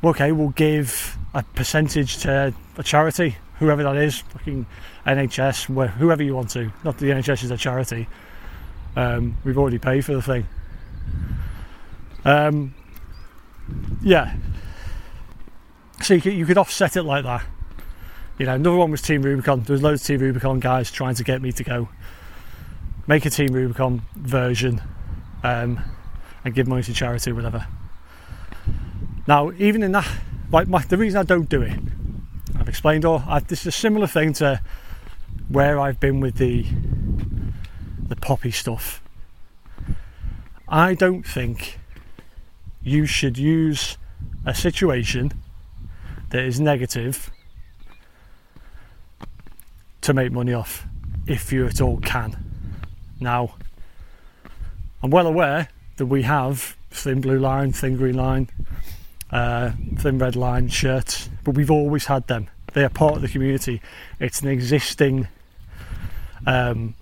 okay, 0.03 0.31
we'll 0.31 0.49
give 0.49 1.17
a 1.33 1.43
percentage 1.43 2.17
to 2.19 2.53
a 2.77 2.83
charity, 2.83 3.37
whoever 3.59 3.83
that 3.83 3.95
is, 3.95 4.19
fucking 4.19 4.65
NHS, 5.05 5.89
whoever 5.91 6.23
you 6.23 6.35
want 6.35 6.49
to. 6.51 6.71
Not 6.83 6.97
the 6.97 7.07
NHS 7.07 7.45
is 7.45 7.51
a 7.51 7.57
charity. 7.57 8.09
Um, 8.95 9.37
we've 9.43 9.57
already 9.57 9.79
paid 9.79 10.05
for 10.05 10.13
the 10.13 10.21
thing. 10.21 10.47
Um, 12.25 12.73
yeah. 14.01 14.35
So 16.01 16.15
you 16.15 16.21
could, 16.21 16.33
you 16.33 16.45
could 16.45 16.57
offset 16.57 16.95
it 16.95 17.03
like 17.03 17.23
that. 17.23 17.43
You 18.37 18.45
know, 18.45 18.55
another 18.55 18.77
one 18.77 18.91
was 18.91 19.01
Team 19.01 19.21
Rubicon. 19.21 19.61
There 19.63 19.73
was 19.73 19.83
loads 19.83 20.01
of 20.01 20.07
Team 20.07 20.19
Rubicon 20.19 20.59
guys 20.59 20.91
trying 20.91 21.15
to 21.15 21.23
get 21.23 21.41
me 21.41 21.51
to 21.51 21.63
go 21.63 21.89
make 23.07 23.25
a 23.25 23.29
Team 23.29 23.53
Rubicon 23.53 24.01
version 24.15 24.81
um, 25.43 25.79
and 26.43 26.53
give 26.53 26.67
money 26.67 26.83
to 26.83 26.93
charity 26.93 27.31
or 27.31 27.35
whatever. 27.35 27.67
Now, 29.27 29.51
even 29.57 29.83
in 29.83 29.91
that, 29.91 30.09
like 30.51 30.67
my, 30.67 30.81
the 30.81 30.97
reason 30.97 31.19
I 31.19 31.23
don't 31.23 31.49
do 31.49 31.61
it, 31.61 31.77
I've 32.57 32.67
explained. 32.67 33.05
all. 33.05 33.23
I, 33.27 33.39
this 33.39 33.61
is 33.61 33.67
a 33.67 33.71
similar 33.71 34.07
thing 34.07 34.33
to 34.33 34.61
where 35.49 35.79
I've 35.79 35.99
been 35.99 36.19
with 36.19 36.35
the 36.37 36.65
the 38.11 38.15
poppy 38.17 38.51
stuff. 38.51 39.01
I 40.67 40.93
don't 40.95 41.23
think 41.23 41.79
you 42.83 43.05
should 43.05 43.37
use 43.37 43.97
a 44.45 44.53
situation 44.53 45.31
that 46.29 46.43
is 46.43 46.59
negative 46.59 47.31
to 50.01 50.13
make 50.13 50.33
money 50.33 50.53
off 50.53 50.85
if 51.25 51.53
you 51.53 51.65
at 51.65 51.79
all 51.79 51.99
can. 52.01 52.35
Now, 53.21 53.55
I'm 55.01 55.09
well 55.09 55.27
aware 55.27 55.69
that 55.95 56.07
we 56.07 56.23
have 56.23 56.75
thin 56.89 57.21
blue 57.21 57.39
line, 57.39 57.71
thin 57.71 57.95
green 57.95 58.15
line, 58.15 58.49
uh, 59.31 59.71
thin 59.99 60.17
red 60.17 60.35
line 60.35 60.67
shirts, 60.67 61.29
but 61.45 61.55
we've 61.55 61.71
always 61.71 62.07
had 62.07 62.27
them. 62.27 62.49
They 62.73 62.83
are 62.83 62.89
part 62.89 63.15
of 63.15 63.21
the 63.21 63.29
community. 63.29 63.81
It's 64.19 64.41
an 64.41 64.49
existing 64.49 65.29
um, 66.45 66.95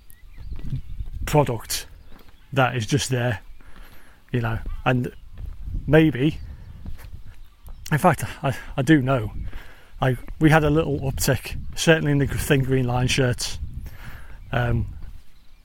product 1.30 1.86
that 2.54 2.76
is 2.76 2.86
just 2.86 3.10
there, 3.10 3.40
you 4.32 4.42
know, 4.42 4.58
and 4.86 5.14
maybe 5.88 6.40
In 7.92 7.98
fact, 7.98 8.24
I, 8.44 8.56
I 8.78 8.82
do 8.84 9.02
know. 9.02 9.32
I 10.02 10.16
we 10.40 10.50
had 10.50 10.64
a 10.64 10.70
little 10.70 11.00
uptick, 11.00 11.58
certainly 11.76 12.12
in 12.12 12.20
the 12.20 12.28
thin 12.28 12.64
green 12.64 12.86
line 12.86 13.08
shirts, 13.08 13.58
um, 14.52 14.86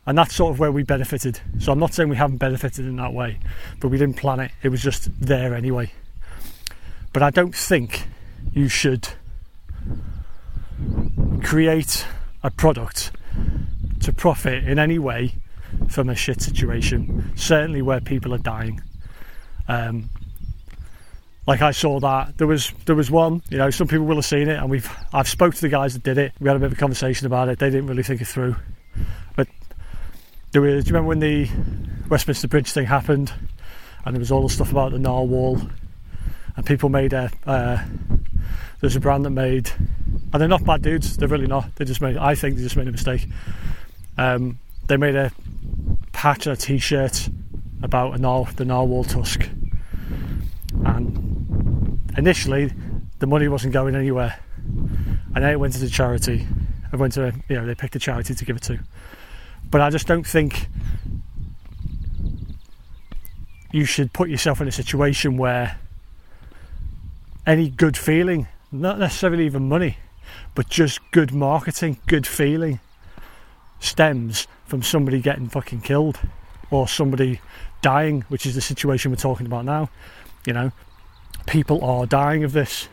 and 0.07 0.17
that's 0.17 0.35
sort 0.35 0.53
of 0.53 0.59
where 0.59 0.73
we 0.73 0.83
benefited. 0.83 1.41
So 1.59 1.71
I'm 1.71 1.79
not 1.79 1.93
saying 1.93 2.09
we 2.09 2.17
haven't 2.17 2.39
benefited 2.39 2.87
in 2.87 2.97
that 2.97 3.13
way, 3.13 3.39
but 3.79 3.89
we 3.89 3.99
didn't 3.99 4.17
plan 4.17 4.41
it. 4.41 4.53
It 4.63 4.71
was 4.71 4.83
just 4.83 5.09
there 5.21 5.55
anyway. 5.55 5.93
But 7.13 7.23
I 7.23 7.31
don't 7.31 7.55
think 7.55 8.07
you 8.53 8.69
should 8.69 9.09
create 11.43 12.07
a 12.43 12.51
product 12.51 13.13
to 14.01 14.13
profit 14.13 14.65
in 14.65 14.79
any 14.79 14.99
way 14.99 15.35
from 15.89 16.09
a 16.09 16.15
shit 16.15 16.41
situation. 16.41 17.33
Certainly 17.37 17.83
where 17.83 18.01
people 18.01 18.35
are 18.35 18.39
dying. 18.39 18.83
Um, 19.69 20.11
like 21.47 21.61
I 21.61 21.73
saw 21.73 22.01
that 22.01 22.39
there 22.39 22.47
was 22.47 22.73
there 22.87 22.97
was 22.97 23.11
one. 23.11 23.43
You 23.51 23.59
know, 23.59 23.71
some 23.71 23.87
people 23.87 24.07
will 24.07 24.17
have 24.17 24.25
seen 24.25 24.49
it, 24.49 24.57
and 24.59 24.71
we've 24.71 24.91
I've 25.13 25.29
spoke 25.29 25.55
to 25.55 25.61
the 25.61 25.69
guys 25.69 25.95
that 25.95 26.03
did 26.03 26.19
it. 26.19 26.33
We 26.41 26.49
had 26.49 26.57
a 26.57 26.61
bit 26.61 26.67
of 26.67 26.73
a 26.73 26.77
conversation 26.77 27.27
about 27.27 27.49
it. 27.49 27.59
They 27.59 27.71
didn't 27.71 27.87
really 27.87 28.03
think 28.03 28.21
it 28.21 28.27
through. 28.27 28.57
But 29.37 29.49
there 30.53 30.63
was. 30.63 30.85
Do 30.85 30.89
you 30.89 30.95
remember 30.95 31.09
when 31.09 31.21
the 31.21 31.49
Westminster 32.09 32.49
Bridge 32.49 32.71
thing 32.71 32.87
happened, 32.87 33.33
and 34.05 34.15
there 34.15 34.21
was 34.21 34.31
all 34.31 34.43
the 34.43 34.49
stuff 34.49 34.71
about 34.71 34.93
the 34.93 34.99
narwhal, 34.99 35.61
and 36.57 36.67
people 36.67 36.89
made 36.89 37.13
a. 37.13 37.31
Uh, 37.47 37.85
there's 38.81 38.97
a 38.97 39.01
brand 39.01 39.25
that 39.25 39.31
made, 39.31 39.71
and 40.33 40.33
they're 40.33 40.49
not 40.49 40.65
bad 40.65 40.83
dudes. 40.83 41.17
They're 41.17 41.29
really 41.29 41.47
not. 41.47 41.77
They 41.77 41.85
just 41.85 42.01
made. 42.01 42.17
I 42.17 42.35
think 42.35 42.57
they 42.57 42.63
just 42.63 42.77
made 42.77 42.89
a 42.89 42.93
mistake. 42.93 43.27
Um, 44.17 44.59
they 44.87 44.97
made 44.97 45.15
a 45.15 45.33
patch 46.13 46.47
a 46.47 46.57
T-shirt 46.57 47.29
about 47.83 48.15
a 48.15 48.19
nar- 48.19 48.49
the 48.57 48.65
narwhal 48.65 49.05
tusk, 49.05 49.49
and 50.85 52.01
initially 52.17 52.73
the 53.19 53.27
money 53.27 53.49
wasn't 53.49 53.73
going 53.73 53.95
anywhere, 53.95 54.39
and 54.67 55.37
then 55.37 55.51
it 55.51 55.61
went 55.61 55.75
to 55.75 55.81
the 55.81 55.89
charity. 55.89 56.47
I 56.93 56.97
went 56.97 57.15
to 57.15 57.35
you 57.49 57.57
know 57.57 57.67
they 57.67 57.75
picked 57.75 57.97
a 57.97 57.99
charity 57.99 58.35
to 58.35 58.45
give 58.45 58.57
it 58.57 58.63
to, 58.65 58.79
but 59.71 59.81
I 59.81 59.91
just 59.91 60.07
don't 60.07 60.27
think 60.27 60.69
you 63.73 63.85
should 63.85 64.13
put 64.13 64.29
yourself 64.29 64.61
in 64.61 64.69
a 64.69 64.73
situation 64.73 65.37
where 65.37 65.79
any 67.47 67.69
good 67.69 67.97
feeling, 67.97 68.47
not 68.71 68.99
necessarily 68.99 69.47
even 69.47 69.69
money, 69.69 69.97
but 70.55 70.69
just 70.69 71.01
good 71.11 71.33
marketing, 71.33 71.99
good 72.07 72.27
feeling, 72.27 72.79
stems 73.85 74.47
from 74.67 74.83
somebody 74.83 75.21
getting 75.21 75.49
fucking 75.49 75.81
killed 75.83 76.19
or 76.71 76.89
somebody 76.89 77.41
dying, 77.83 78.23
which 78.29 78.47
is 78.47 78.55
the 78.55 78.61
situation 78.61 79.11
we're 79.11 79.17
talking 79.17 79.47
about 79.47 79.65
now. 79.65 79.91
You 80.47 80.53
know, 80.53 80.73
people 81.47 81.85
are 81.85 82.07
dying 82.07 82.45
of 82.45 82.53
this, 82.53 82.89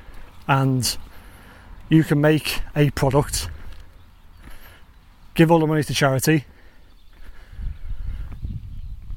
and 0.48 0.98
you 1.90 2.04
can 2.04 2.22
make 2.22 2.62
a 2.76 2.90
product, 2.92 3.50
give 5.34 5.52
all 5.52 5.60
the 5.60 5.68
money 5.68 5.84
to 5.84 5.94
charity, 5.94 6.46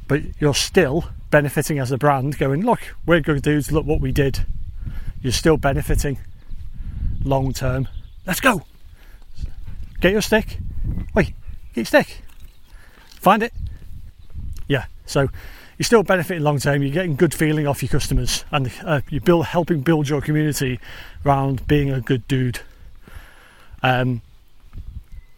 but 0.07 0.23
you're 0.39 0.55
still 0.55 1.07
benefiting 1.31 1.79
as 1.79 1.91
a 1.91 1.99
brand, 1.99 2.39
going, 2.39 2.65
look, 2.65 2.81
we're 3.07 3.21
good 3.21 3.43
dudes, 3.43 3.73
look 3.73 3.87
what 3.87 4.01
we 4.01 4.13
did. 4.13 4.47
You're 5.21 5.33
still 5.33 5.57
benefiting 5.57 6.19
long 7.25 7.53
term. 7.53 7.89
Let's 8.27 8.41
go. 8.41 8.63
Get 10.01 10.13
your 10.13 10.21
stick. 10.21 10.59
Wait, 11.15 11.35
get 11.75 11.77
your 11.77 11.85
stick. 11.87 12.23
Find 13.21 13.43
it. 13.43 13.53
Yeah, 14.69 14.87
so 15.07 15.29
you're 15.79 15.85
still 15.85 16.03
benefiting 16.03 16.43
long 16.43 16.59
term. 16.59 16.83
You're 16.83 16.93
getting 16.93 17.17
good 17.17 17.35
feeling 17.35 17.67
off 17.67 17.83
your 17.83 17.89
customers, 17.89 18.45
and 18.51 18.73
uh, 18.85 19.01
you're 19.11 19.21
build, 19.21 19.47
helping 19.47 19.81
build 19.81 20.09
your 20.09 20.21
community 20.21 20.79
around 21.27 21.67
being 21.67 21.91
a 21.91 22.01
good 22.01 22.27
dude. 22.29 22.61
Um, 23.83 24.23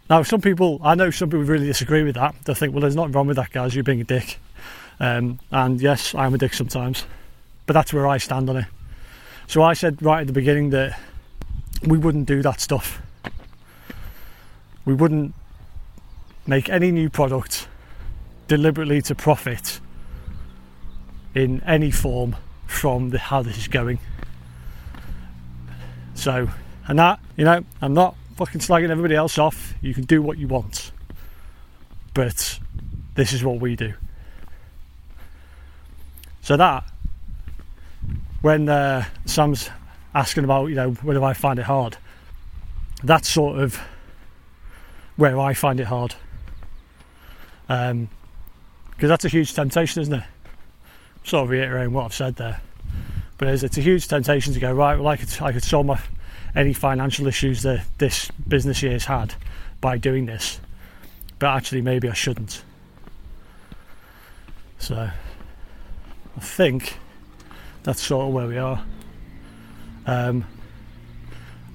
now, 0.09 0.23
some 0.23 0.41
people, 0.41 0.81
I 0.85 0.95
know 0.95 1.11
some 1.11 1.31
people 1.31 1.45
really 1.45 1.67
disagree 1.67 2.03
with 2.05 2.15
that. 2.15 2.35
They 2.45 2.55
think, 2.55 2.73
well, 2.73 2.81
there's 2.81 2.95
nothing 2.95 3.13
wrong 3.13 3.27
with 3.27 3.37
that, 3.37 3.51
guys. 3.51 3.75
You're 3.75 3.83
being 3.83 4.01
a 4.01 4.05
dick. 4.05 4.39
Um, 5.01 5.41
and 5.51 5.81
yes, 5.81 6.15
I'm 6.15 6.35
a 6.35 6.39
dick 6.39 6.55
sometimes, 6.55 7.05
but 7.67 7.73
that's 7.73 7.93
where 7.93 8.07
I 8.07 8.19
stand 8.19 8.49
on 8.49 8.59
it. 8.59 8.67
So 9.49 9.63
I 9.63 9.75
said 9.75 10.03
right 10.03 10.21
at 10.21 10.27
the 10.27 10.33
beginning 10.33 10.71
that 10.71 10.99
we 11.85 11.99
wouldn't 11.99 12.27
do 12.27 12.43
that 12.43 12.61
stuff. 12.61 13.01
We 14.85 14.95
wouldn't 14.95 15.35
make 16.47 16.69
any 16.69 16.91
new 16.91 17.11
product 17.11 17.69
deliberately 18.49 19.03
to 19.03 19.15
profit 19.15 19.81
in 21.35 21.63
any 21.65 21.91
form 21.91 22.37
from 22.67 23.11
the, 23.11 23.19
how 23.19 23.43
this 23.43 23.59
is 23.59 23.69
going. 23.69 23.99
So, 26.15 26.49
and 26.87 26.99
that, 26.99 27.21
you 27.37 27.45
know, 27.45 27.65
I'm 27.83 27.95
not 27.95 28.17
fucking 28.37 28.61
slagging 28.61 28.91
everybody 28.91 29.15
else 29.15 29.39
off. 29.39 29.75
You 29.81 29.93
can 29.95 30.05
do 30.05 30.23
what 30.23 30.39
you 30.39 30.49
want. 30.49 30.93
But 32.15 32.59
this 33.15 33.33
is 33.33 33.45
what 33.45 33.61
we 33.61 33.77
do. 33.77 33.93
So 36.43 36.57
that, 36.57 36.85
when 38.41 38.69
uh, 38.69 39.05
Sam's 39.25 39.69
asking 40.15 40.45
about, 40.45 40.67
you 40.67 40.77
know, 40.77 40.93
whether 40.93 41.23
I 41.23 41.33
find 41.33 41.59
it 41.59 41.65
hard, 41.65 41.97
that's 43.03 43.29
sort 43.29 43.59
of 43.59 43.81
where 45.17 45.39
I 45.39 45.53
find 45.55 45.81
it 45.81 45.87
hard. 45.87 46.15
Um, 47.69 48.09
because 48.91 49.11
that's 49.11 49.25
a 49.27 49.29
huge 49.29 49.53
temptation, 49.53 50.01
isn't 50.01 50.15
it? 50.15 50.25
sort 51.27 51.43
of 51.43 51.51
reiterating 51.51 51.93
what 51.93 52.05
I've 52.05 52.15
said 52.15 52.37
there, 52.37 52.61
but 53.37 53.49
it's, 53.49 53.63
it's 53.65 53.77
a 53.77 53.81
huge 53.81 54.07
temptation 54.07 54.55
to 54.55 54.61
go 54.61 54.73
right. 54.73 54.97
Well, 54.97 55.09
I 55.09 55.17
could 55.17 55.29
I 55.43 55.53
could 55.53 55.65
solve 55.65 55.87
my, 55.87 56.01
any 56.55 56.73
financial 56.73 57.27
issues 57.27 57.63
that 57.63 57.85
this 57.99 58.31
business 58.49 58.83
year's 58.83 59.07
had 59.07 59.35
by 59.81 59.99
doing 59.99 60.27
this, 60.27 60.61
but 61.39 61.49
actually 61.49 61.83
maybe 61.83 62.09
I 62.09 62.15
shouldn't. 62.15 62.63
So 64.79 65.11
I 66.37 66.41
think 66.41 66.99
that's 67.83 68.03
sort 68.03 68.29
of 68.29 68.33
where 68.33 68.47
we 68.47 68.59
are. 68.59 68.85
Um, 70.07 70.45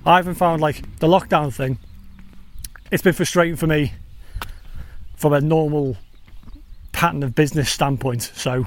I 0.05 0.15
haven't 0.15 0.35
found 0.35 0.61
like 0.61 0.99
the 0.99 1.07
lockdown 1.07 1.53
thing. 1.53 1.77
It's 2.89 3.03
been 3.03 3.13
frustrating 3.13 3.57
for 3.57 3.67
me 3.67 3.93
from 5.21 5.33
a 5.33 5.39
normal 5.39 5.95
pattern 6.93 7.21
of 7.21 7.35
business 7.35 7.69
standpoint. 7.69 8.23
So, 8.23 8.65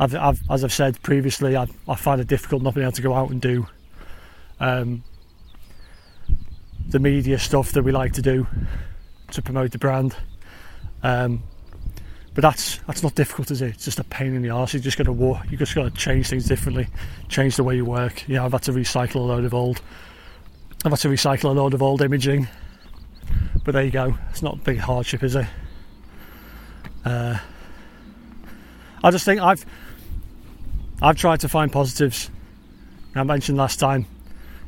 I've, 0.00 0.12
I've, 0.16 0.42
as 0.50 0.64
I've 0.64 0.72
said 0.72 1.00
previously, 1.04 1.56
I, 1.56 1.68
I, 1.88 1.94
find 1.94 2.20
it 2.20 2.26
difficult 2.26 2.62
not 2.62 2.74
being 2.74 2.84
able 2.84 2.96
to 2.96 3.02
go 3.02 3.14
out 3.14 3.30
and 3.30 3.40
do 3.40 3.68
um, 4.58 5.04
the 6.88 6.98
media 6.98 7.38
stuff 7.38 7.70
that 7.72 7.84
we 7.84 7.92
like 7.92 8.12
to 8.14 8.22
do 8.22 8.44
to 9.30 9.40
promote 9.40 9.70
the 9.70 9.78
brand. 9.78 10.16
Um, 11.04 11.44
but 12.34 12.42
that's 12.42 12.78
that's 12.78 13.04
not 13.04 13.14
difficult, 13.14 13.52
is 13.52 13.62
it? 13.62 13.74
It's 13.74 13.84
just 13.84 14.00
a 14.00 14.04
pain 14.04 14.34
in 14.34 14.42
the 14.42 14.50
arse. 14.50 14.74
You 14.74 14.80
just 14.80 14.98
got 14.98 15.04
to 15.04 15.12
walk. 15.12 15.48
You 15.48 15.56
just 15.56 15.76
got 15.76 15.84
to 15.84 15.90
change 15.90 16.28
things 16.28 16.46
differently, 16.46 16.88
change 17.28 17.54
the 17.54 17.62
way 17.62 17.76
you 17.76 17.84
work. 17.84 18.28
You 18.28 18.34
know, 18.34 18.46
I've 18.46 18.52
had 18.52 18.62
to 18.62 18.72
recycle 18.72 19.16
a 19.16 19.18
load 19.20 19.44
of 19.44 19.54
old. 19.54 19.80
I've 20.84 20.90
had 20.90 20.98
to 21.00 21.08
recycle 21.08 21.44
a 21.44 21.52
load 21.52 21.72
of 21.72 21.82
old 21.82 22.02
imaging. 22.02 22.48
But 23.64 23.72
there 23.72 23.84
you 23.84 23.90
go. 23.90 24.16
It's 24.30 24.42
not 24.42 24.54
a 24.54 24.58
big 24.58 24.78
hardship, 24.78 25.22
is 25.22 25.36
it? 25.36 25.46
Uh, 27.04 27.38
I 29.04 29.10
just 29.10 29.24
think 29.24 29.40
I've 29.40 29.64
I've 31.00 31.16
tried 31.16 31.40
to 31.40 31.48
find 31.48 31.72
positives. 31.72 32.30
I 33.14 33.22
mentioned 33.24 33.58
last 33.58 33.80
time, 33.80 34.06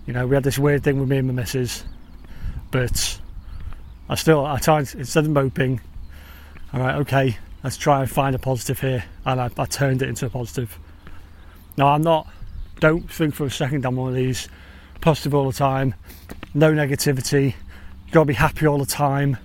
you 0.07 0.13
know, 0.13 0.27
we 0.27 0.35
had 0.35 0.43
this 0.43 0.59
weird 0.59 0.83
thing 0.83 0.99
with 0.99 1.09
me 1.09 1.19
and 1.19 1.29
my 1.29 1.35
missus, 1.35 1.85
but 2.71 3.21
I 4.09 4.17
still 4.17 4.45
I 4.45 4.59
tried 4.59 4.93
instead 4.95 5.25
of 5.25 5.31
moping. 5.31 5.81
All 6.73 6.81
right, 6.81 6.97
okay, 6.97 7.39
let's 7.63 7.77
try 7.77 8.01
and 8.01 8.11
find 8.11 8.35
a 8.35 8.39
positive 8.39 8.81
here, 8.81 9.05
and 9.25 9.41
I, 9.41 9.51
I 9.57 9.65
turned 9.67 10.03
it 10.03 10.09
into 10.09 10.27
a 10.27 10.31
positive. 10.31 10.77
Now 11.77 11.89
I'm 11.89 12.03
not. 12.03 12.29
Don't 12.81 13.11
think 13.11 13.35
for 13.35 13.47
a 13.47 13.51
second 13.51 13.87
I'm 13.87 13.97
one 13.97 14.09
of 14.09 14.15
these 14.17 14.49
positive 15.01 15.35
all 15.35 15.51
the 15.51 15.57
time, 15.57 15.95
no 16.53 16.73
negativity. 16.73 17.55
Gotta 18.15 18.27
be 18.27 18.35
happy 18.35 18.65
all 18.65 18.79
the 18.79 18.87
time 18.87 19.39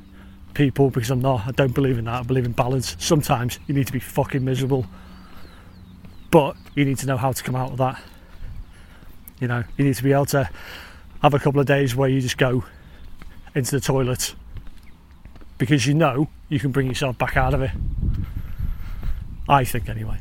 people 0.54 0.92
because 0.92 1.10
I'm 1.10 1.24
not. 1.24 1.48
I 1.48 1.52
don't 1.54 1.74
believe 1.74 1.98
in 1.98 2.06
that. 2.06 2.20
I 2.20 2.22
believe 2.22 2.46
in 2.46 2.52
balance. 2.52 2.96
Sometimes 3.00 3.58
you 3.66 3.74
need 3.74 3.88
to 3.88 3.92
be 3.92 3.98
fucking 3.98 4.46
miserable, 4.46 4.86
but 6.30 6.56
you 6.76 6.86
need 6.86 7.00
to 7.00 7.08
know 7.08 7.18
how 7.18 7.32
to 7.32 7.42
come 7.42 7.56
out 7.56 7.72
of 7.72 7.78
that. 7.80 8.00
You 9.40 9.48
know, 9.48 9.64
you 9.76 9.86
need 9.86 9.96
to 9.96 10.04
be 10.04 10.14
able 10.14 10.28
to 10.28 10.48
have 11.24 11.34
a 11.34 11.40
couple 11.40 11.60
of 11.60 11.66
days 11.66 11.96
where 11.96 12.10
you 12.10 12.22
just 12.22 12.38
go 12.38 12.64
into 13.56 13.72
the 13.72 13.82
toilet 13.82 14.36
because 15.58 15.88
you 15.88 15.96
know 15.96 16.30
you 16.48 16.60
can 16.60 16.70
bring 16.70 16.86
yourself 16.86 17.18
back 17.18 17.38
out 17.38 17.56
of 17.56 17.64
it. 17.64 17.72
I 19.48 19.64
think, 19.64 19.90
anyway. 19.90 20.20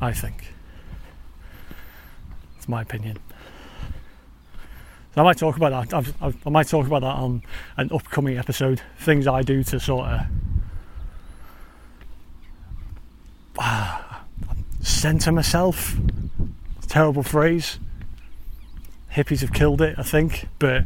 I 0.00 0.12
think. 0.12 0.54
It's 2.58 2.68
my 2.68 2.82
opinion. 2.82 3.18
So 5.14 5.20
I 5.20 5.24
might 5.24 5.36
talk 5.36 5.56
about 5.56 5.90
that. 5.90 5.94
I've, 5.94 6.22
I've, 6.22 6.46
i 6.46 6.50
might 6.50 6.68
talk 6.68 6.86
about 6.86 7.02
that 7.02 7.16
on 7.16 7.42
an 7.76 7.90
upcoming 7.92 8.38
episode. 8.38 8.80
Things 8.98 9.26
I 9.26 9.42
do 9.42 9.62
to 9.64 9.78
sort 9.78 10.08
of 10.08 10.22
center 14.80 15.32
myself. 15.32 15.96
Terrible 16.88 17.22
phrase, 17.22 17.78
hippies 19.12 19.40
have 19.40 19.52
killed 19.52 19.80
it, 19.80 19.98
I 19.98 20.02
think, 20.02 20.46
but 20.58 20.84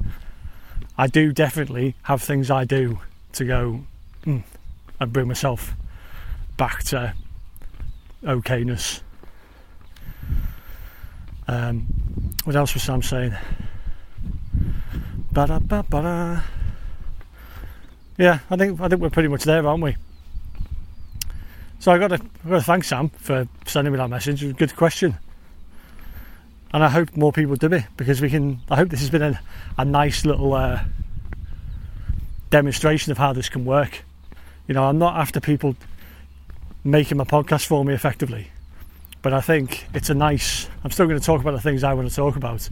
I 0.96 1.08
do 1.08 1.32
definitely 1.32 1.96
have 2.04 2.22
things 2.22 2.50
I 2.50 2.64
do 2.64 3.00
to 3.32 3.44
go 3.44 3.84
mm, 4.24 4.42
and 5.00 5.12
bring 5.12 5.26
myself 5.28 5.74
back 6.56 6.84
to 6.84 7.14
okayness. 8.22 9.02
Um, 11.48 11.86
what 12.44 12.56
else 12.56 12.74
was 12.74 12.82
Sam 12.82 13.02
saying? 13.02 13.34
Ba-da, 15.36 15.58
ba-ba-da. 15.58 16.40
Yeah, 18.16 18.38
I 18.48 18.56
think 18.56 18.80
I 18.80 18.88
think 18.88 19.02
we're 19.02 19.10
pretty 19.10 19.28
much 19.28 19.44
there, 19.44 19.66
aren't 19.66 19.82
we? 19.82 19.94
So 21.78 21.92
I 21.92 21.98
got 21.98 22.08
to, 22.08 22.18
got 22.48 22.54
to 22.56 22.62
thank 22.62 22.84
Sam 22.84 23.10
for 23.10 23.46
sending 23.66 23.92
me 23.92 23.98
that 23.98 24.08
message. 24.08 24.42
It 24.42 24.46
was 24.46 24.54
a 24.54 24.56
good 24.56 24.74
question, 24.74 25.18
and 26.72 26.82
I 26.82 26.88
hope 26.88 27.14
more 27.18 27.32
people 27.32 27.54
do 27.54 27.70
it 27.70 27.84
because 27.98 28.22
we 28.22 28.30
can. 28.30 28.62
I 28.70 28.76
hope 28.76 28.88
this 28.88 29.00
has 29.00 29.10
been 29.10 29.20
a, 29.20 29.38
a 29.76 29.84
nice 29.84 30.24
little 30.24 30.54
uh, 30.54 30.84
demonstration 32.48 33.12
of 33.12 33.18
how 33.18 33.34
this 33.34 33.50
can 33.50 33.66
work. 33.66 34.04
You 34.66 34.72
know, 34.72 34.84
I'm 34.84 34.98
not 34.98 35.16
after 35.16 35.38
people 35.38 35.76
making 36.82 37.18
my 37.18 37.24
podcast 37.24 37.66
for 37.66 37.84
me 37.84 37.92
effectively, 37.92 38.52
but 39.20 39.34
I 39.34 39.42
think 39.42 39.86
it's 39.92 40.08
a 40.08 40.14
nice. 40.14 40.66
I'm 40.82 40.90
still 40.90 41.06
going 41.06 41.20
to 41.20 41.26
talk 41.26 41.42
about 41.42 41.52
the 41.52 41.60
things 41.60 41.84
I 41.84 41.92
want 41.92 42.08
to 42.08 42.16
talk 42.16 42.36
about, 42.36 42.66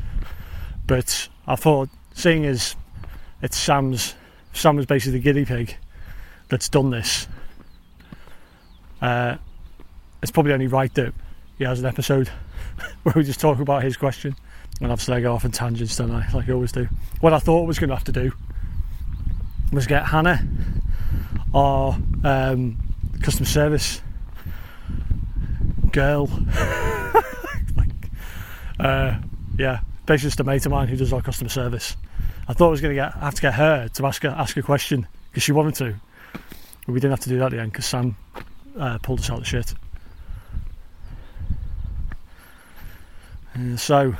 but 0.86 1.28
I 1.46 1.56
thought, 1.56 1.90
seeing 2.14 2.46
as 2.46 2.76
it's 3.42 3.58
Sam's, 3.58 4.14
Sam 4.52 4.76
was 4.76 4.86
basically 4.86 5.18
the 5.18 5.22
guinea 5.22 5.44
pig 5.44 5.76
that's 6.48 6.68
done 6.68 6.90
this. 6.90 7.28
Uh, 9.02 9.36
it's 10.22 10.30
probably 10.30 10.52
only 10.52 10.66
right 10.66 10.92
that 10.94 11.12
he 11.58 11.64
has 11.64 11.80
an 11.80 11.86
episode 11.86 12.28
where 13.02 13.12
we 13.14 13.22
just 13.22 13.40
talk 13.40 13.58
about 13.58 13.82
his 13.82 13.96
question. 13.96 14.34
And 14.80 14.90
obviously, 14.90 15.14
I 15.14 15.20
go 15.20 15.34
off 15.34 15.44
on 15.44 15.52
tangents, 15.52 15.96
don't 15.96 16.10
I? 16.10 16.28
Like 16.32 16.48
I 16.48 16.52
always 16.52 16.72
do. 16.72 16.88
What 17.20 17.32
I 17.32 17.38
thought 17.38 17.62
I 17.62 17.66
was 17.66 17.78
going 17.78 17.90
to 17.90 17.96
have 17.96 18.04
to 18.04 18.12
do 18.12 18.32
was 19.72 19.86
get 19.86 20.06
Hannah, 20.06 20.40
our 21.54 21.96
um, 22.24 22.78
customer 23.22 23.46
service 23.46 24.00
girl. 25.92 26.26
like, 27.76 27.90
uh, 28.80 29.18
yeah, 29.58 29.80
basically 30.06 30.28
just 30.28 30.40
a 30.40 30.44
mate 30.44 30.64
of 30.66 30.72
mine 30.72 30.88
who 30.88 30.96
does 30.96 31.12
our 31.12 31.22
customer 31.22 31.50
service. 31.50 31.96
I 32.48 32.52
thought 32.52 32.68
I 32.68 32.70
was 32.70 32.80
going 32.80 32.94
to 32.94 33.00
get 33.00 33.14
have 33.14 33.34
to 33.34 33.42
get 33.42 33.54
her 33.54 33.88
to 33.88 34.06
ask 34.06 34.24
a, 34.24 34.28
ask 34.28 34.56
a 34.56 34.62
question 34.62 35.06
because 35.30 35.42
she 35.42 35.52
wanted 35.52 35.74
to, 35.76 35.94
but 36.86 36.92
we 36.92 37.00
didn't 37.00 37.12
have 37.12 37.20
to 37.20 37.28
do 37.28 37.38
that 37.38 37.46
at 37.46 37.52
the 37.52 37.60
end 37.60 37.72
because 37.72 37.86
Sam 37.86 38.16
uh, 38.78 38.98
pulled 38.98 39.20
us 39.20 39.30
out 39.30 39.38
of 39.38 39.44
the 39.44 39.48
shit. 39.48 39.74
Uh, 43.56 43.76
so 43.76 44.14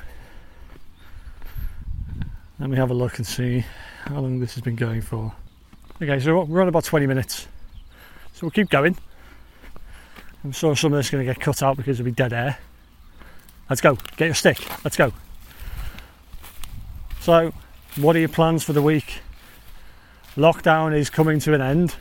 let 2.58 2.70
me 2.70 2.76
have 2.76 2.90
a 2.90 2.94
look 2.94 3.18
and 3.18 3.26
see 3.26 3.64
how 4.04 4.20
long 4.20 4.40
this 4.40 4.54
has 4.54 4.62
been 4.62 4.76
going 4.76 5.02
for. 5.02 5.32
Okay, 6.00 6.18
so 6.20 6.44
we're 6.44 6.62
on 6.62 6.68
about 6.68 6.84
20 6.84 7.06
minutes. 7.06 7.46
So 8.32 8.40
we'll 8.42 8.50
keep 8.50 8.70
going. 8.70 8.96
I'm 10.44 10.52
sure 10.52 10.76
some 10.76 10.92
of 10.92 10.98
this 10.98 11.06
is 11.06 11.10
going 11.10 11.26
to 11.26 11.32
get 11.32 11.40
cut 11.40 11.62
out 11.62 11.76
because 11.76 11.98
it'll 11.98 12.04
be 12.04 12.12
dead 12.12 12.32
air. 12.32 12.58
Let's 13.70 13.80
go. 13.80 13.96
Get 14.16 14.26
your 14.26 14.34
stick. 14.34 14.58
Let's 14.84 14.96
go. 14.96 15.12
So, 17.24 17.54
what 17.96 18.16
are 18.16 18.18
your 18.18 18.28
plans 18.28 18.64
for 18.64 18.74
the 18.74 18.82
week? 18.82 19.22
Lockdown 20.36 20.94
is 20.94 21.08
coming 21.08 21.38
to 21.40 21.54
an 21.54 21.62
end. 21.62 21.96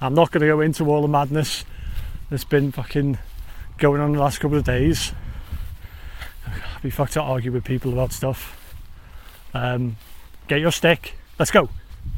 I'm 0.00 0.14
not 0.14 0.30
going 0.30 0.42
to 0.42 0.46
go 0.46 0.60
into 0.60 0.88
all 0.88 1.02
the 1.02 1.08
madness 1.08 1.64
that's 2.30 2.44
been 2.44 2.70
fucking 2.70 3.18
going 3.78 4.00
on 4.00 4.12
the 4.12 4.20
last 4.20 4.38
couple 4.38 4.56
of 4.56 4.62
days. 4.62 5.12
I'd 6.46 6.80
be 6.80 6.90
fucked 6.90 7.14
to 7.14 7.22
argue 7.22 7.50
with 7.50 7.64
people 7.64 7.92
about 7.92 8.12
stuff. 8.12 8.56
Um, 9.52 9.96
get 10.46 10.60
your 10.60 10.70
stick. 10.70 11.16
Let's 11.40 11.50
go. 11.50 11.68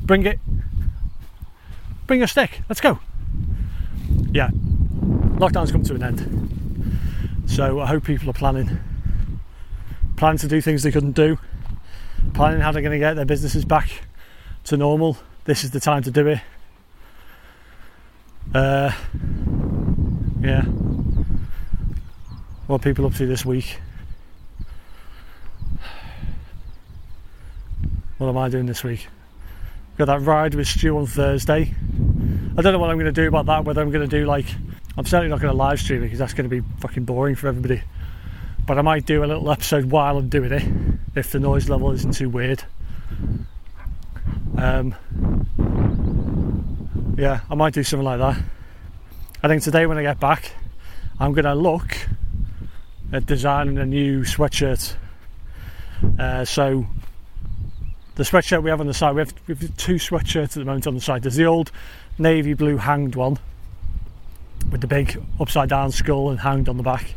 Bring 0.02 0.26
it. 0.26 0.38
Bring 2.06 2.20
your 2.20 2.28
stick. 2.28 2.60
Let's 2.68 2.82
go. 2.82 2.98
Yeah. 4.32 4.50
Lockdown's 5.38 5.72
come 5.72 5.82
to 5.84 5.94
an 5.94 6.02
end. 6.02 7.46
So 7.46 7.80
I 7.80 7.86
hope 7.86 8.04
people 8.04 8.28
are 8.28 8.34
planning 8.34 8.80
planning 10.16 10.38
to 10.40 10.46
do 10.48 10.60
things 10.60 10.82
they 10.82 10.92
couldn't 10.92 11.12
do. 11.12 11.38
Planning 12.34 12.60
how 12.60 12.72
they're 12.72 12.82
going 12.82 12.92
to 12.92 12.98
get 12.98 13.14
their 13.14 13.24
businesses 13.24 13.64
back 13.64 13.90
to 14.64 14.76
normal. 14.76 15.16
This 15.44 15.64
is 15.64 15.70
the 15.70 15.80
time 15.80 16.02
to 16.02 16.10
do 16.10 16.26
it. 16.28 16.40
Uh, 18.54 18.92
yeah. 20.40 20.62
What 22.66 22.82
people 22.82 23.06
up 23.06 23.14
to 23.14 23.26
this 23.26 23.44
week? 23.44 23.80
What 28.18 28.28
am 28.28 28.38
I 28.38 28.48
doing 28.48 28.66
this 28.66 28.84
week? 28.84 29.08
Got 29.98 30.06
that 30.06 30.20
ride 30.20 30.54
with 30.54 30.68
Stu 30.68 30.96
on 30.96 31.06
Thursday. 31.06 31.74
I 32.56 32.62
don't 32.62 32.72
know 32.72 32.78
what 32.78 32.90
I'm 32.90 32.96
going 32.96 33.12
to 33.12 33.12
do 33.12 33.26
about 33.26 33.46
that. 33.46 33.64
Whether 33.64 33.82
I'm 33.82 33.90
going 33.90 34.08
to 34.08 34.16
do 34.18 34.26
like, 34.26 34.46
I'm 34.96 35.04
certainly 35.04 35.28
not 35.28 35.40
going 35.40 35.52
to 35.52 35.56
live 35.56 35.80
stream 35.80 36.00
it 36.02 36.06
because 36.06 36.18
that's 36.18 36.34
going 36.34 36.48
to 36.48 36.60
be 36.60 36.66
fucking 36.78 37.04
boring 37.04 37.34
for 37.34 37.48
everybody. 37.48 37.82
But 38.66 38.78
I 38.78 38.82
might 38.82 39.06
do 39.06 39.24
a 39.24 39.26
little 39.26 39.50
episode 39.50 39.86
while 39.86 40.18
I'm 40.18 40.28
doing 40.28 40.52
it 40.52 40.91
if 41.14 41.30
the 41.30 41.40
noise 41.40 41.68
level 41.68 41.92
isn't 41.92 42.14
too 42.14 42.28
weird. 42.28 42.64
Um, 44.56 44.94
yeah, 47.16 47.40
I 47.50 47.54
might 47.54 47.74
do 47.74 47.82
something 47.82 48.04
like 48.04 48.18
that. 48.18 48.42
I 49.42 49.48
think 49.48 49.62
today 49.62 49.86
when 49.86 49.98
I 49.98 50.02
get 50.02 50.20
back, 50.20 50.52
I'm 51.18 51.32
going 51.32 51.44
to 51.44 51.54
look 51.54 51.96
at 53.12 53.26
designing 53.26 53.78
a 53.78 53.84
new 53.84 54.22
sweatshirt. 54.22 54.96
Uh, 56.18 56.44
so 56.44 56.86
the 58.14 58.22
sweatshirt 58.22 58.62
we 58.62 58.70
have 58.70 58.80
on 58.80 58.86
the 58.86 58.94
side, 58.94 59.14
we 59.14 59.20
have, 59.20 59.34
we 59.46 59.54
have 59.54 59.76
two 59.76 59.96
sweatshirts 59.96 60.44
at 60.44 60.50
the 60.50 60.64
moment 60.64 60.86
on 60.86 60.94
the 60.94 61.00
side. 61.00 61.22
There's 61.22 61.36
the 61.36 61.46
old 61.46 61.70
navy 62.18 62.54
blue 62.54 62.76
hanged 62.76 63.14
one 63.14 63.38
with 64.70 64.80
the 64.80 64.86
big 64.86 65.22
upside 65.40 65.68
down 65.68 65.92
skull 65.92 66.30
and 66.30 66.40
hanged 66.40 66.68
on 66.68 66.76
the 66.76 66.82
back. 66.82 67.14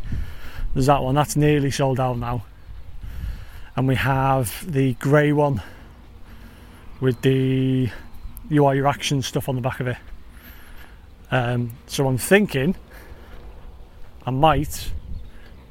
There's 0.74 0.88
that 0.88 1.02
one, 1.04 1.16
that's 1.16 1.36
nearly 1.36 1.72
sold 1.72 2.00
out 2.00 2.18
now. 2.18 2.44
And 3.76 3.88
we 3.88 3.96
have 3.96 4.72
the 4.72 4.94
grey 4.96 5.34
one 5.34 5.62
with 7.02 7.22
the 7.22 7.90
you 8.50 8.66
are 8.66 8.76
your 8.76 8.88
action 8.88 9.22
stuff 9.22 9.50
on 9.50 9.56
the 9.56 9.62
back 9.62 9.80
of 9.80 9.88
it. 9.88 9.98
Um, 11.32 11.72
so 11.88 12.08
I'm 12.08 12.18
thinking 12.18 12.76
I 14.26 14.32
might 14.32 14.92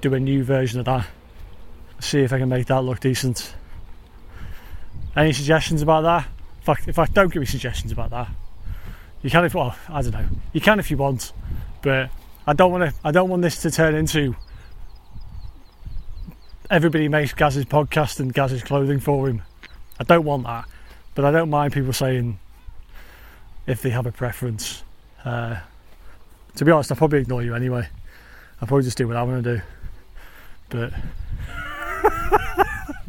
do 0.01 0.13
a 0.15 0.21
new 0.21 0.45
version 0.45 0.81
of 0.81 0.87
that. 0.87 1.07
See 2.01 2.21
if 2.21 2.33
I 2.33 2.39
can 2.39 2.49
make 2.49 2.67
that 2.67 2.83
look 2.83 3.01
decent. 3.01 3.55
Any 5.17 5.33
suggestions 5.33 5.81
about 5.81 6.03
that? 6.03 6.29
If 6.87 6.99
I 6.99 7.07
don't 7.07 7.33
give 7.33 7.41
me 7.41 7.47
suggestions 7.47 7.93
about 7.93 8.11
that, 8.11 8.29
you 9.23 9.31
can 9.31 9.45
if 9.45 9.55
well, 9.55 9.77
I 9.89 10.03
don't 10.03 10.13
know. 10.13 10.27
You 10.53 10.61
can 10.61 10.79
if 10.79 10.91
you 10.91 10.97
want, 10.97 11.33
but 11.83 12.11
I 12.47 12.53
don't 12.53 12.73
want 12.73 12.91
to. 12.91 13.01
I 13.05 13.11
don't 13.11 13.29
want 13.31 13.43
this 13.43 13.63
to 13.63 13.71
turn 13.71 13.95
into 13.95 14.37
everybody 16.71 17.09
makes 17.09 17.33
Gaz's 17.33 17.65
podcast 17.65 18.21
and 18.21 18.33
Gaz's 18.33 18.63
clothing 18.63 19.01
for 19.01 19.29
him. 19.29 19.43
I 19.99 20.05
don't 20.05 20.25
want 20.25 20.45
that, 20.45 20.67
but 21.15 21.25
I 21.25 21.31
don't 21.31 21.51
mind 21.51 21.73
people 21.73 21.93
saying 21.93 22.39
if 23.67 23.83
they 23.83 23.91
have 23.91 24.07
a 24.07 24.13
preference. 24.13 24.83
Uh, 25.25 25.61
to 26.57 26.65
be 26.65 26.71
honest, 26.71 26.91
I'll 26.91 26.97
probably 26.97 27.21
ignore 27.21 27.43
you 27.43 27.55
anyway. 27.55 27.89
I'll 28.61 28.69
probably 28.69 28.85
just 28.85 28.97
do 28.97 29.09
what 29.09 29.17
I 29.17 29.23
want 29.23 29.45
to 29.45 29.57
do. 29.57 29.63
But 30.71 30.93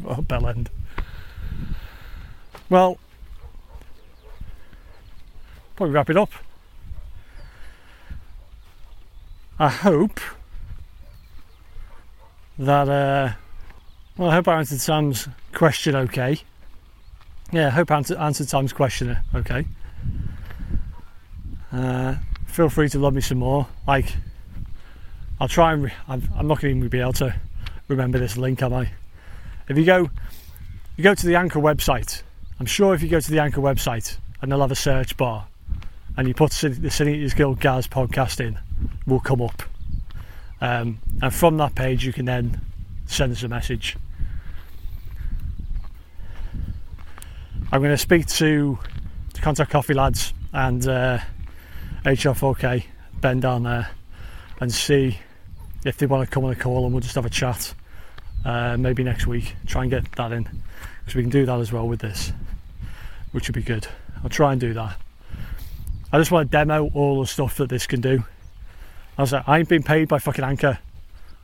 well, 0.00 0.22
bell 0.22 0.48
end. 0.48 0.70
Well, 2.68 2.98
probably 5.76 5.94
wrap 5.94 6.10
it 6.10 6.16
up. 6.16 6.30
I 9.58 9.68
hope 9.68 10.20
that 12.58 12.88
uh, 12.88 13.32
well, 14.16 14.30
I 14.30 14.34
hope 14.34 14.48
I 14.48 14.58
answered 14.58 14.80
Sam's 14.80 15.28
question 15.52 15.94
okay. 15.94 16.40
Yeah, 17.52 17.68
I 17.68 17.70
hope 17.70 17.90
I 17.90 17.96
answered, 17.96 18.48
Sam's 18.48 18.72
question 18.72 19.16
okay. 19.34 19.66
Uh, 21.72 22.16
feel 22.46 22.68
free 22.68 22.88
to 22.88 22.98
love 22.98 23.14
me 23.14 23.20
some 23.20 23.38
more. 23.38 23.66
Like, 23.86 24.14
I'll 25.40 25.48
try 25.48 25.72
and 25.72 25.84
re- 25.84 25.92
I'm, 26.08 26.28
I'm 26.36 26.46
not 26.46 26.60
going 26.60 26.80
to 26.80 26.88
be 26.88 27.00
able 27.00 27.12
to 27.14 27.34
remember 27.88 28.18
this 28.18 28.36
link, 28.36 28.62
am 28.62 28.72
I? 28.72 28.90
If 29.68 29.76
you 29.76 29.84
go, 29.84 30.10
you 30.96 31.04
go 31.04 31.14
to 31.14 31.26
the 31.26 31.36
Anchor 31.36 31.60
website. 31.60 32.22
I'm 32.58 32.66
sure 32.66 32.94
if 32.94 33.02
you 33.02 33.08
go 33.08 33.20
to 33.20 33.30
the 33.30 33.38
Anchor 33.38 33.60
website 33.60 34.16
and 34.40 34.50
they'll 34.50 34.60
have 34.60 34.72
a 34.72 34.76
search 34.76 35.16
bar, 35.16 35.46
and 36.16 36.26
you 36.26 36.34
put 36.34 36.52
the 36.52 37.04
Eaters 37.08 37.34
Guild 37.34 37.60
Gaz 37.60 37.86
podcast 37.86 38.40
in, 38.40 38.58
will 39.06 39.20
come 39.20 39.42
up. 39.42 39.62
Um, 40.60 40.98
and 41.20 41.34
from 41.34 41.58
that 41.58 41.74
page, 41.74 42.04
you 42.04 42.12
can 42.12 42.24
then 42.24 42.60
send 43.06 43.32
us 43.32 43.42
a 43.42 43.48
message. 43.48 43.96
I'm 47.72 47.80
going 47.82 47.92
to 47.92 47.98
speak 47.98 48.26
to, 48.26 48.78
to 49.34 49.42
Contact 49.42 49.72
Coffee 49.72 49.92
lads 49.92 50.32
and 50.52 50.86
uh, 50.86 51.18
HR4K, 52.04 52.84
Ben 53.20 53.40
down 53.40 53.64
there, 53.64 53.90
and 54.60 54.72
see 54.72 55.18
if 55.84 55.98
they 55.98 56.06
want 56.06 56.28
to 56.28 56.32
come 56.32 56.44
on 56.44 56.52
a 56.52 56.56
call 56.56 56.84
and 56.84 56.94
we'll 56.94 57.00
just 57.00 57.16
have 57.16 57.26
a 57.26 57.30
chat 57.30 57.74
uh, 58.44 58.76
maybe 58.76 59.02
next 59.02 59.26
week. 59.26 59.56
Try 59.66 59.82
and 59.82 59.90
get 59.90 60.10
that 60.12 60.30
in 60.30 60.48
because 61.00 61.16
we 61.16 61.22
can 61.22 61.30
do 61.30 61.44
that 61.44 61.58
as 61.58 61.72
well 61.72 61.88
with 61.88 62.00
this, 62.00 62.32
which 63.32 63.48
would 63.48 63.56
be 63.56 63.62
good. 63.62 63.88
I'll 64.22 64.30
try 64.30 64.52
and 64.52 64.60
do 64.60 64.72
that. 64.74 64.96
I 66.12 66.18
just 66.18 66.30
want 66.30 66.48
to 66.50 66.56
demo 66.56 66.88
all 66.94 67.20
the 67.20 67.26
stuff 67.26 67.56
that 67.56 67.68
this 67.68 67.88
can 67.88 68.00
do. 68.00 68.22
I 69.18 69.22
was 69.22 69.32
like, 69.32 69.48
I 69.48 69.58
ain't 69.58 69.68
been 69.68 69.82
paid 69.82 70.06
by 70.06 70.20
fucking 70.20 70.44
Anchor. 70.44 70.78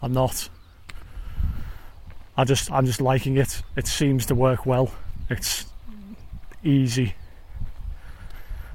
I'm 0.01 0.13
not. 0.13 0.49
I 2.37 2.45
just 2.45 2.71
I'm 2.71 2.87
just 2.87 3.01
liking 3.01 3.37
it. 3.39 3.61
It 3.77 3.89
seems 3.89 4.27
to 4.27 4.37
work 4.37 4.67
well. 4.67 4.95
It's 5.29 5.67
easy. 6.65 7.15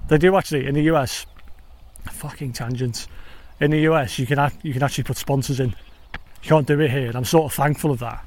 They 0.08 0.17
do 0.17 0.36
actually 0.36 0.67
in 0.67 0.76
the 0.76 0.84
US. 0.84 1.26
Fucking 2.12 2.54
tangents. 2.54 3.08
In 3.60 3.71
the 3.71 3.80
US, 3.89 4.19
you 4.19 4.26
can 4.26 4.52
you 4.62 4.73
can 4.73 4.84
actually 4.84 5.04
put 5.04 5.17
sponsors 5.17 5.60
in. 5.60 5.69
You 5.69 6.50
can't 6.50 6.67
do 6.67 6.80
it 6.80 6.91
here, 6.91 7.08
and 7.08 7.15
I'm 7.15 7.26
sort 7.26 7.45
of 7.45 7.54
thankful 7.54 7.91
of 7.91 8.00
that. 8.00 8.26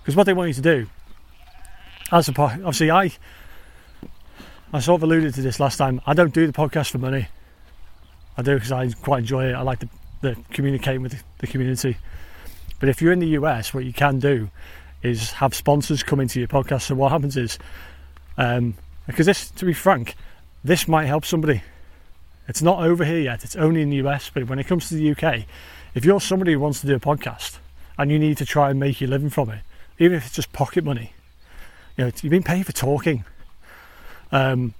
Because 0.00 0.16
what 0.16 0.26
they 0.26 0.32
want 0.32 0.48
you 0.48 0.54
to 0.54 0.60
do, 0.60 0.86
as 2.10 2.28
a 2.28 2.40
obviously 2.40 2.90
I 2.90 3.12
I 4.72 4.80
sort 4.80 5.00
of 5.00 5.02
alluded 5.02 5.34
to 5.34 5.42
this 5.42 5.60
last 5.60 5.76
time. 5.76 6.00
I 6.06 6.14
don't 6.14 6.32
do 6.32 6.46
the 6.46 6.52
podcast 6.52 6.90
for 6.90 6.98
money. 6.98 7.28
I 8.36 8.42
do 8.42 8.54
because 8.54 8.72
I 8.72 8.90
quite 8.90 9.20
enjoy 9.20 9.50
it. 9.50 9.52
I 9.52 9.62
like 9.62 9.80
the, 9.80 9.88
the 10.22 10.36
communicating 10.50 11.02
with 11.02 11.22
the 11.38 11.46
community. 11.46 11.96
But 12.80 12.88
if 12.88 13.02
you're 13.02 13.12
in 13.12 13.18
the 13.18 13.28
US, 13.28 13.74
what 13.74 13.84
you 13.84 13.92
can 13.92 14.18
do 14.18 14.50
is 15.02 15.32
have 15.32 15.54
sponsors 15.54 16.02
come 16.02 16.20
into 16.20 16.38
your 16.38 16.48
podcast. 16.48 16.82
So 16.82 16.94
what 16.94 17.12
happens 17.12 17.36
is, 17.36 17.58
um, 18.36 18.74
because 19.06 19.26
this, 19.26 19.50
to 19.50 19.64
be 19.64 19.72
frank, 19.72 20.14
this 20.64 20.86
might 20.86 21.06
help 21.06 21.24
somebody. 21.24 21.62
It's 22.48 22.62
not 22.62 22.80
over 22.80 23.04
here 23.04 23.20
yet. 23.20 23.44
It's 23.44 23.56
only 23.56 23.82
in 23.82 23.90
the 23.90 23.96
US. 23.96 24.30
But 24.32 24.48
when 24.48 24.58
it 24.58 24.66
comes 24.66 24.88
to 24.88 24.94
the 24.94 25.10
UK, 25.10 25.44
if 25.94 26.04
you're 26.04 26.20
somebody 26.20 26.52
who 26.52 26.60
wants 26.60 26.80
to 26.80 26.86
do 26.86 26.94
a 26.94 27.00
podcast 27.00 27.58
and 27.98 28.10
you 28.10 28.18
need 28.18 28.38
to 28.38 28.46
try 28.46 28.70
and 28.70 28.80
make 28.80 29.00
your 29.00 29.10
living 29.10 29.30
from 29.30 29.50
it, 29.50 29.60
even 29.98 30.16
if 30.16 30.26
it's 30.26 30.34
just 30.34 30.52
pocket 30.52 30.84
money, 30.84 31.12
you 31.96 32.04
know, 32.04 32.12
you've 32.22 32.30
been 32.30 32.42
paying 32.42 32.64
for 32.64 32.72
talking. 32.72 33.24
Um, 34.30 34.74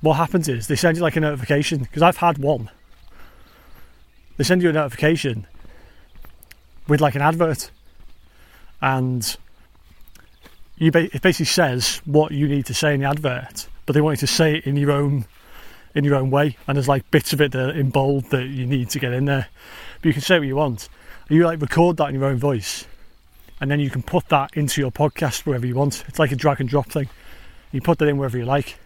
what 0.00 0.14
happens 0.14 0.48
is 0.48 0.66
they 0.66 0.76
send 0.76 0.96
you 0.96 1.02
like 1.02 1.16
a 1.16 1.20
notification 1.20 1.80
because 1.80 2.02
I've 2.02 2.16
had 2.16 2.38
one. 2.38 2.70
They 4.38 4.44
send 4.44 4.62
you 4.62 4.70
a 4.70 4.72
notification 4.72 5.46
with 6.88 7.00
like 7.00 7.14
an 7.14 7.20
advert, 7.20 7.70
and 8.80 9.36
you 10.80 10.90
ba- 10.90 11.14
it 11.14 11.22
basically 11.22 11.44
says 11.44 12.00
what 12.06 12.32
you 12.32 12.48
need 12.48 12.66
to 12.66 12.74
say 12.74 12.94
in 12.94 13.00
the 13.00 13.06
advert, 13.06 13.68
but 13.86 13.92
they 13.92 14.00
want 14.00 14.20
you 14.20 14.26
to 14.26 14.32
say 14.32 14.56
it 14.56 14.66
in 14.66 14.76
your 14.76 14.90
own 14.90 15.26
in 15.94 16.04
your 16.04 16.14
own 16.16 16.30
way, 16.30 16.56
and 16.66 16.76
there's 16.76 16.88
like 16.88 17.08
bits 17.10 17.32
of 17.32 17.40
it 17.40 17.52
that 17.52 17.70
are 17.70 17.72
in 17.72 17.90
bold 17.90 18.24
that 18.30 18.46
you 18.46 18.66
need 18.66 18.88
to 18.90 18.98
get 18.98 19.12
in 19.12 19.26
there. 19.26 19.48
But 20.00 20.06
you 20.06 20.12
can 20.14 20.22
say 20.22 20.38
what 20.38 20.48
you 20.48 20.56
want. 20.56 20.88
You 21.28 21.44
like 21.44 21.60
record 21.60 21.98
that 21.98 22.08
in 22.08 22.14
your 22.14 22.24
own 22.24 22.38
voice, 22.38 22.86
and 23.60 23.70
then 23.70 23.78
you 23.78 23.90
can 23.90 24.02
put 24.02 24.28
that 24.30 24.56
into 24.56 24.80
your 24.80 24.90
podcast 24.90 25.44
wherever 25.44 25.66
you 25.66 25.74
want. 25.74 26.02
It's 26.08 26.18
like 26.18 26.32
a 26.32 26.36
drag 26.36 26.60
and 26.60 26.68
drop 26.68 26.90
thing. 26.90 27.08
You 27.72 27.82
put 27.82 27.98
that 27.98 28.08
in 28.08 28.16
wherever 28.16 28.38
you 28.38 28.46
like, 28.46 28.78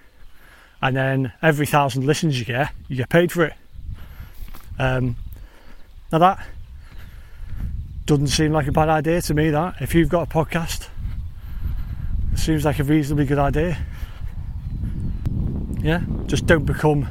and 0.83 0.96
then 0.96 1.33
every 1.42 1.66
thousand 1.66 2.04
listens 2.04 2.38
you 2.40 2.44
get, 2.44 2.72
you 2.88 2.96
get 2.96 3.09
paid 3.09 3.30
for 3.30 3.44
it. 3.44 3.54
Um, 4.80 5.16
now 6.11 6.18
that 6.18 6.44
doesn't 8.04 8.26
seem 8.26 8.52
like 8.52 8.66
a 8.66 8.72
bad 8.72 8.88
idea 8.88 9.22
to 9.22 9.33
me. 9.33 9.50
That 9.50 9.76
if 9.80 9.94
you've 9.94 10.09
got 10.09 10.28
a 10.28 10.30
podcast, 10.30 10.88
seems 12.38 12.64
like 12.64 12.79
a 12.79 12.85
reasonably 12.85 13.27
good 13.27 13.38
idea. 13.38 13.79
Yeah, 15.81 16.03
just 16.27 16.47
don't 16.47 16.64
become 16.64 17.09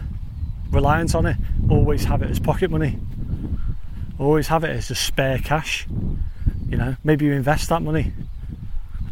reliant 0.71 1.13
on 1.15 1.25
it. 1.25 1.37
Always 1.69 2.03
have 2.05 2.21
it 2.21 2.31
as 2.31 2.39
pocket 2.39 2.71
money. 2.71 2.99
Always 4.19 4.47
have 4.47 4.63
it 4.63 4.71
as 4.71 4.87
just 4.87 5.05
spare 5.05 5.37
cash. 5.37 5.87
You 6.67 6.77
know, 6.77 6.95
maybe 7.03 7.25
you 7.25 7.33
invest 7.33 7.69
that 7.69 7.81
money. 7.81 8.13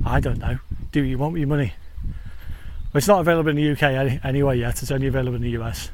I 0.05 0.19
don't 0.19 0.39
know. 0.39 0.57
Do 0.91 1.01
what 1.01 1.07
you 1.07 1.17
want 1.17 1.33
with 1.33 1.41
your 1.41 1.47
money. 1.47 1.73
It's 2.93 3.07
not 3.07 3.21
available 3.21 3.49
in 3.49 3.55
the 3.55 3.71
UK 3.71 3.83
any, 3.83 4.19
anyway 4.23 4.59
yet. 4.59 4.81
It's 4.81 4.91
only 4.91 5.07
available 5.07 5.35
in 5.35 5.41
the 5.41 5.51
US. 5.61 5.91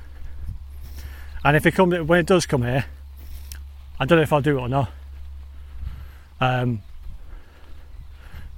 And 1.44 1.56
if 1.56 1.66
it 1.66 1.72
comes, 1.74 2.00
when 2.00 2.20
it 2.20 2.26
does 2.26 2.46
come 2.46 2.64
here, 2.64 2.86
I 4.00 4.06
don't 4.06 4.18
know 4.18 4.24
if 4.24 4.34
I'll 4.34 4.42
do 4.42 4.58
it 4.58 4.62
or 4.62 4.70
not. 4.70 4.92
Um, 6.40 6.82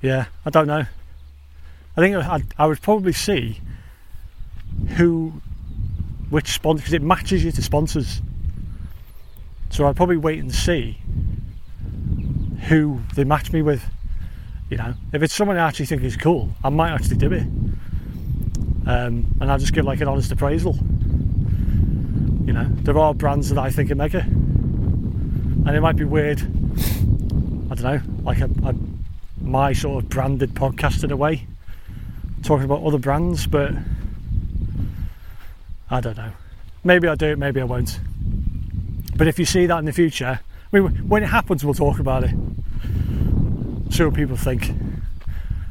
yeah, 0.01 0.25
I 0.45 0.49
don't 0.49 0.67
know. 0.67 0.85
I 1.99 2.01
think 2.01 2.15
I, 2.15 2.41
I 2.57 2.65
would 2.65 2.81
probably 2.81 3.11
see 3.11 3.59
who, 4.95 5.33
which 6.29 6.47
sponsor, 6.47 6.77
because 6.77 6.93
it 6.93 7.01
matches 7.01 7.43
you 7.43 7.51
to 7.51 7.61
sponsors. 7.61 8.21
So 9.69 9.85
I'd 9.85 9.97
probably 9.97 10.15
wait 10.15 10.39
and 10.39 10.55
see 10.55 10.97
who 12.69 13.01
they 13.15 13.25
match 13.25 13.51
me 13.51 13.61
with. 13.61 13.83
You 14.69 14.77
know, 14.77 14.93
if 15.11 15.21
it's 15.21 15.35
someone 15.35 15.57
I 15.57 15.67
actually 15.67 15.87
think 15.87 16.03
is 16.03 16.15
cool, 16.15 16.49
I 16.63 16.69
might 16.69 16.91
actually 16.91 17.17
do 17.17 17.33
it. 17.33 17.41
Um, 18.87 19.35
and 19.41 19.51
I'll 19.51 19.59
just 19.59 19.73
give 19.73 19.83
like 19.83 19.99
an 19.99 20.07
honest 20.07 20.31
appraisal. 20.31 20.75
You 22.45 22.53
know, 22.53 22.65
there 22.83 22.97
are 22.97 23.13
brands 23.13 23.49
that 23.49 23.57
I 23.57 23.71
think 23.71 23.91
are 23.91 23.95
mega, 23.95 24.21
and 24.21 25.69
it 25.69 25.81
might 25.81 25.97
be 25.97 26.05
weird 26.05 26.39
I 27.69 27.75
don't 27.75 27.81
know, 27.81 28.01
like 28.23 28.39
a, 28.39 28.49
a, 28.63 28.73
my 29.41 29.73
sort 29.73 30.01
of 30.01 30.09
branded 30.09 30.53
podcast 30.53 31.03
in 31.03 31.11
a 31.11 31.17
way, 31.17 31.45
talking 32.43 32.65
about 32.65 32.83
other 32.83 32.97
brands, 32.97 33.47
but 33.47 33.73
I 35.89 36.01
don't 36.01 36.17
know. 36.17 36.31
Maybe 36.83 37.07
I'll 37.07 37.15
do 37.15 37.27
it, 37.27 37.39
maybe 37.39 37.61
I 37.61 37.65
won't. 37.65 37.99
But 39.15 39.27
if 39.27 39.37
you 39.37 39.45
see 39.45 39.65
that 39.65 39.79
in 39.79 39.85
the 39.85 39.91
future, 39.91 40.39
I 40.71 40.79
mean, 40.79 41.09
when 41.09 41.23
it 41.23 41.27
happens, 41.27 41.65
we'll 41.65 41.73
talk 41.73 41.99
about 41.99 42.23
it. 42.23 42.31
See 43.91 44.03
what 44.03 44.13
people 44.13 44.37
think. 44.37 44.71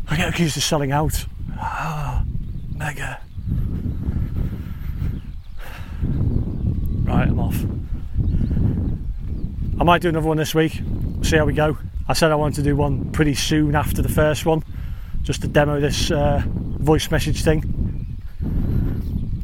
I 0.09 0.17
get 0.17 0.29
accused 0.29 0.57
of 0.57 0.63
selling 0.63 0.93
out. 0.93 1.25
Ah, 1.57 2.25
mega. 2.75 3.21
Right, 7.05 7.29
I'm 7.29 7.39
off. 7.39 7.65
I 9.81 9.85
might 9.85 10.03
do 10.03 10.09
another 10.09 10.27
one 10.27 10.37
this 10.37 10.55
week. 10.55 10.83
See 11.23 11.37
how 11.37 11.45
we 11.45 11.55
go. 11.55 11.79
I 12.09 12.13
said 12.13 12.33
I 12.33 12.35
wanted 12.35 12.57
to 12.57 12.63
do 12.63 12.75
one 12.75 13.13
pretty 13.13 13.35
soon 13.35 13.75
after 13.75 14.03
the 14.03 14.09
first 14.09 14.45
one, 14.45 14.65
just 15.29 15.43
to 15.43 15.47
demo 15.47 15.79
this 15.79 16.11
uh, 16.11 16.43
voice 16.47 17.11
message 17.11 17.43
thing. 17.43 17.63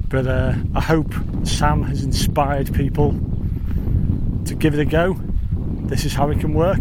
But 0.09 0.27
uh, 0.27 0.55
I 0.75 0.81
hope 0.81 1.13
Sam 1.43 1.83
has 1.83 2.03
inspired 2.03 2.73
people 2.73 3.13
to 4.47 4.55
give 4.55 4.73
it 4.73 4.81
a 4.81 4.87
go. 4.87 5.15
This 5.83 6.07
is 6.07 6.15
how 6.15 6.31
it 6.31 6.41
can 6.41 6.55
work. 6.55 6.81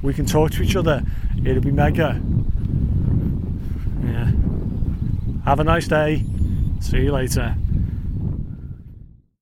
We 0.00 0.14
can 0.14 0.26
talk 0.26 0.52
to 0.52 0.62
each 0.62 0.76
other. 0.76 1.02
It'll 1.44 1.60
be 1.60 1.72
mega. 1.72 2.22
Yeah. 4.04 4.30
Have 5.44 5.58
a 5.58 5.64
nice 5.64 5.88
day. 5.88 6.22
See 6.78 6.98
you 6.98 7.10
later. 7.10 7.56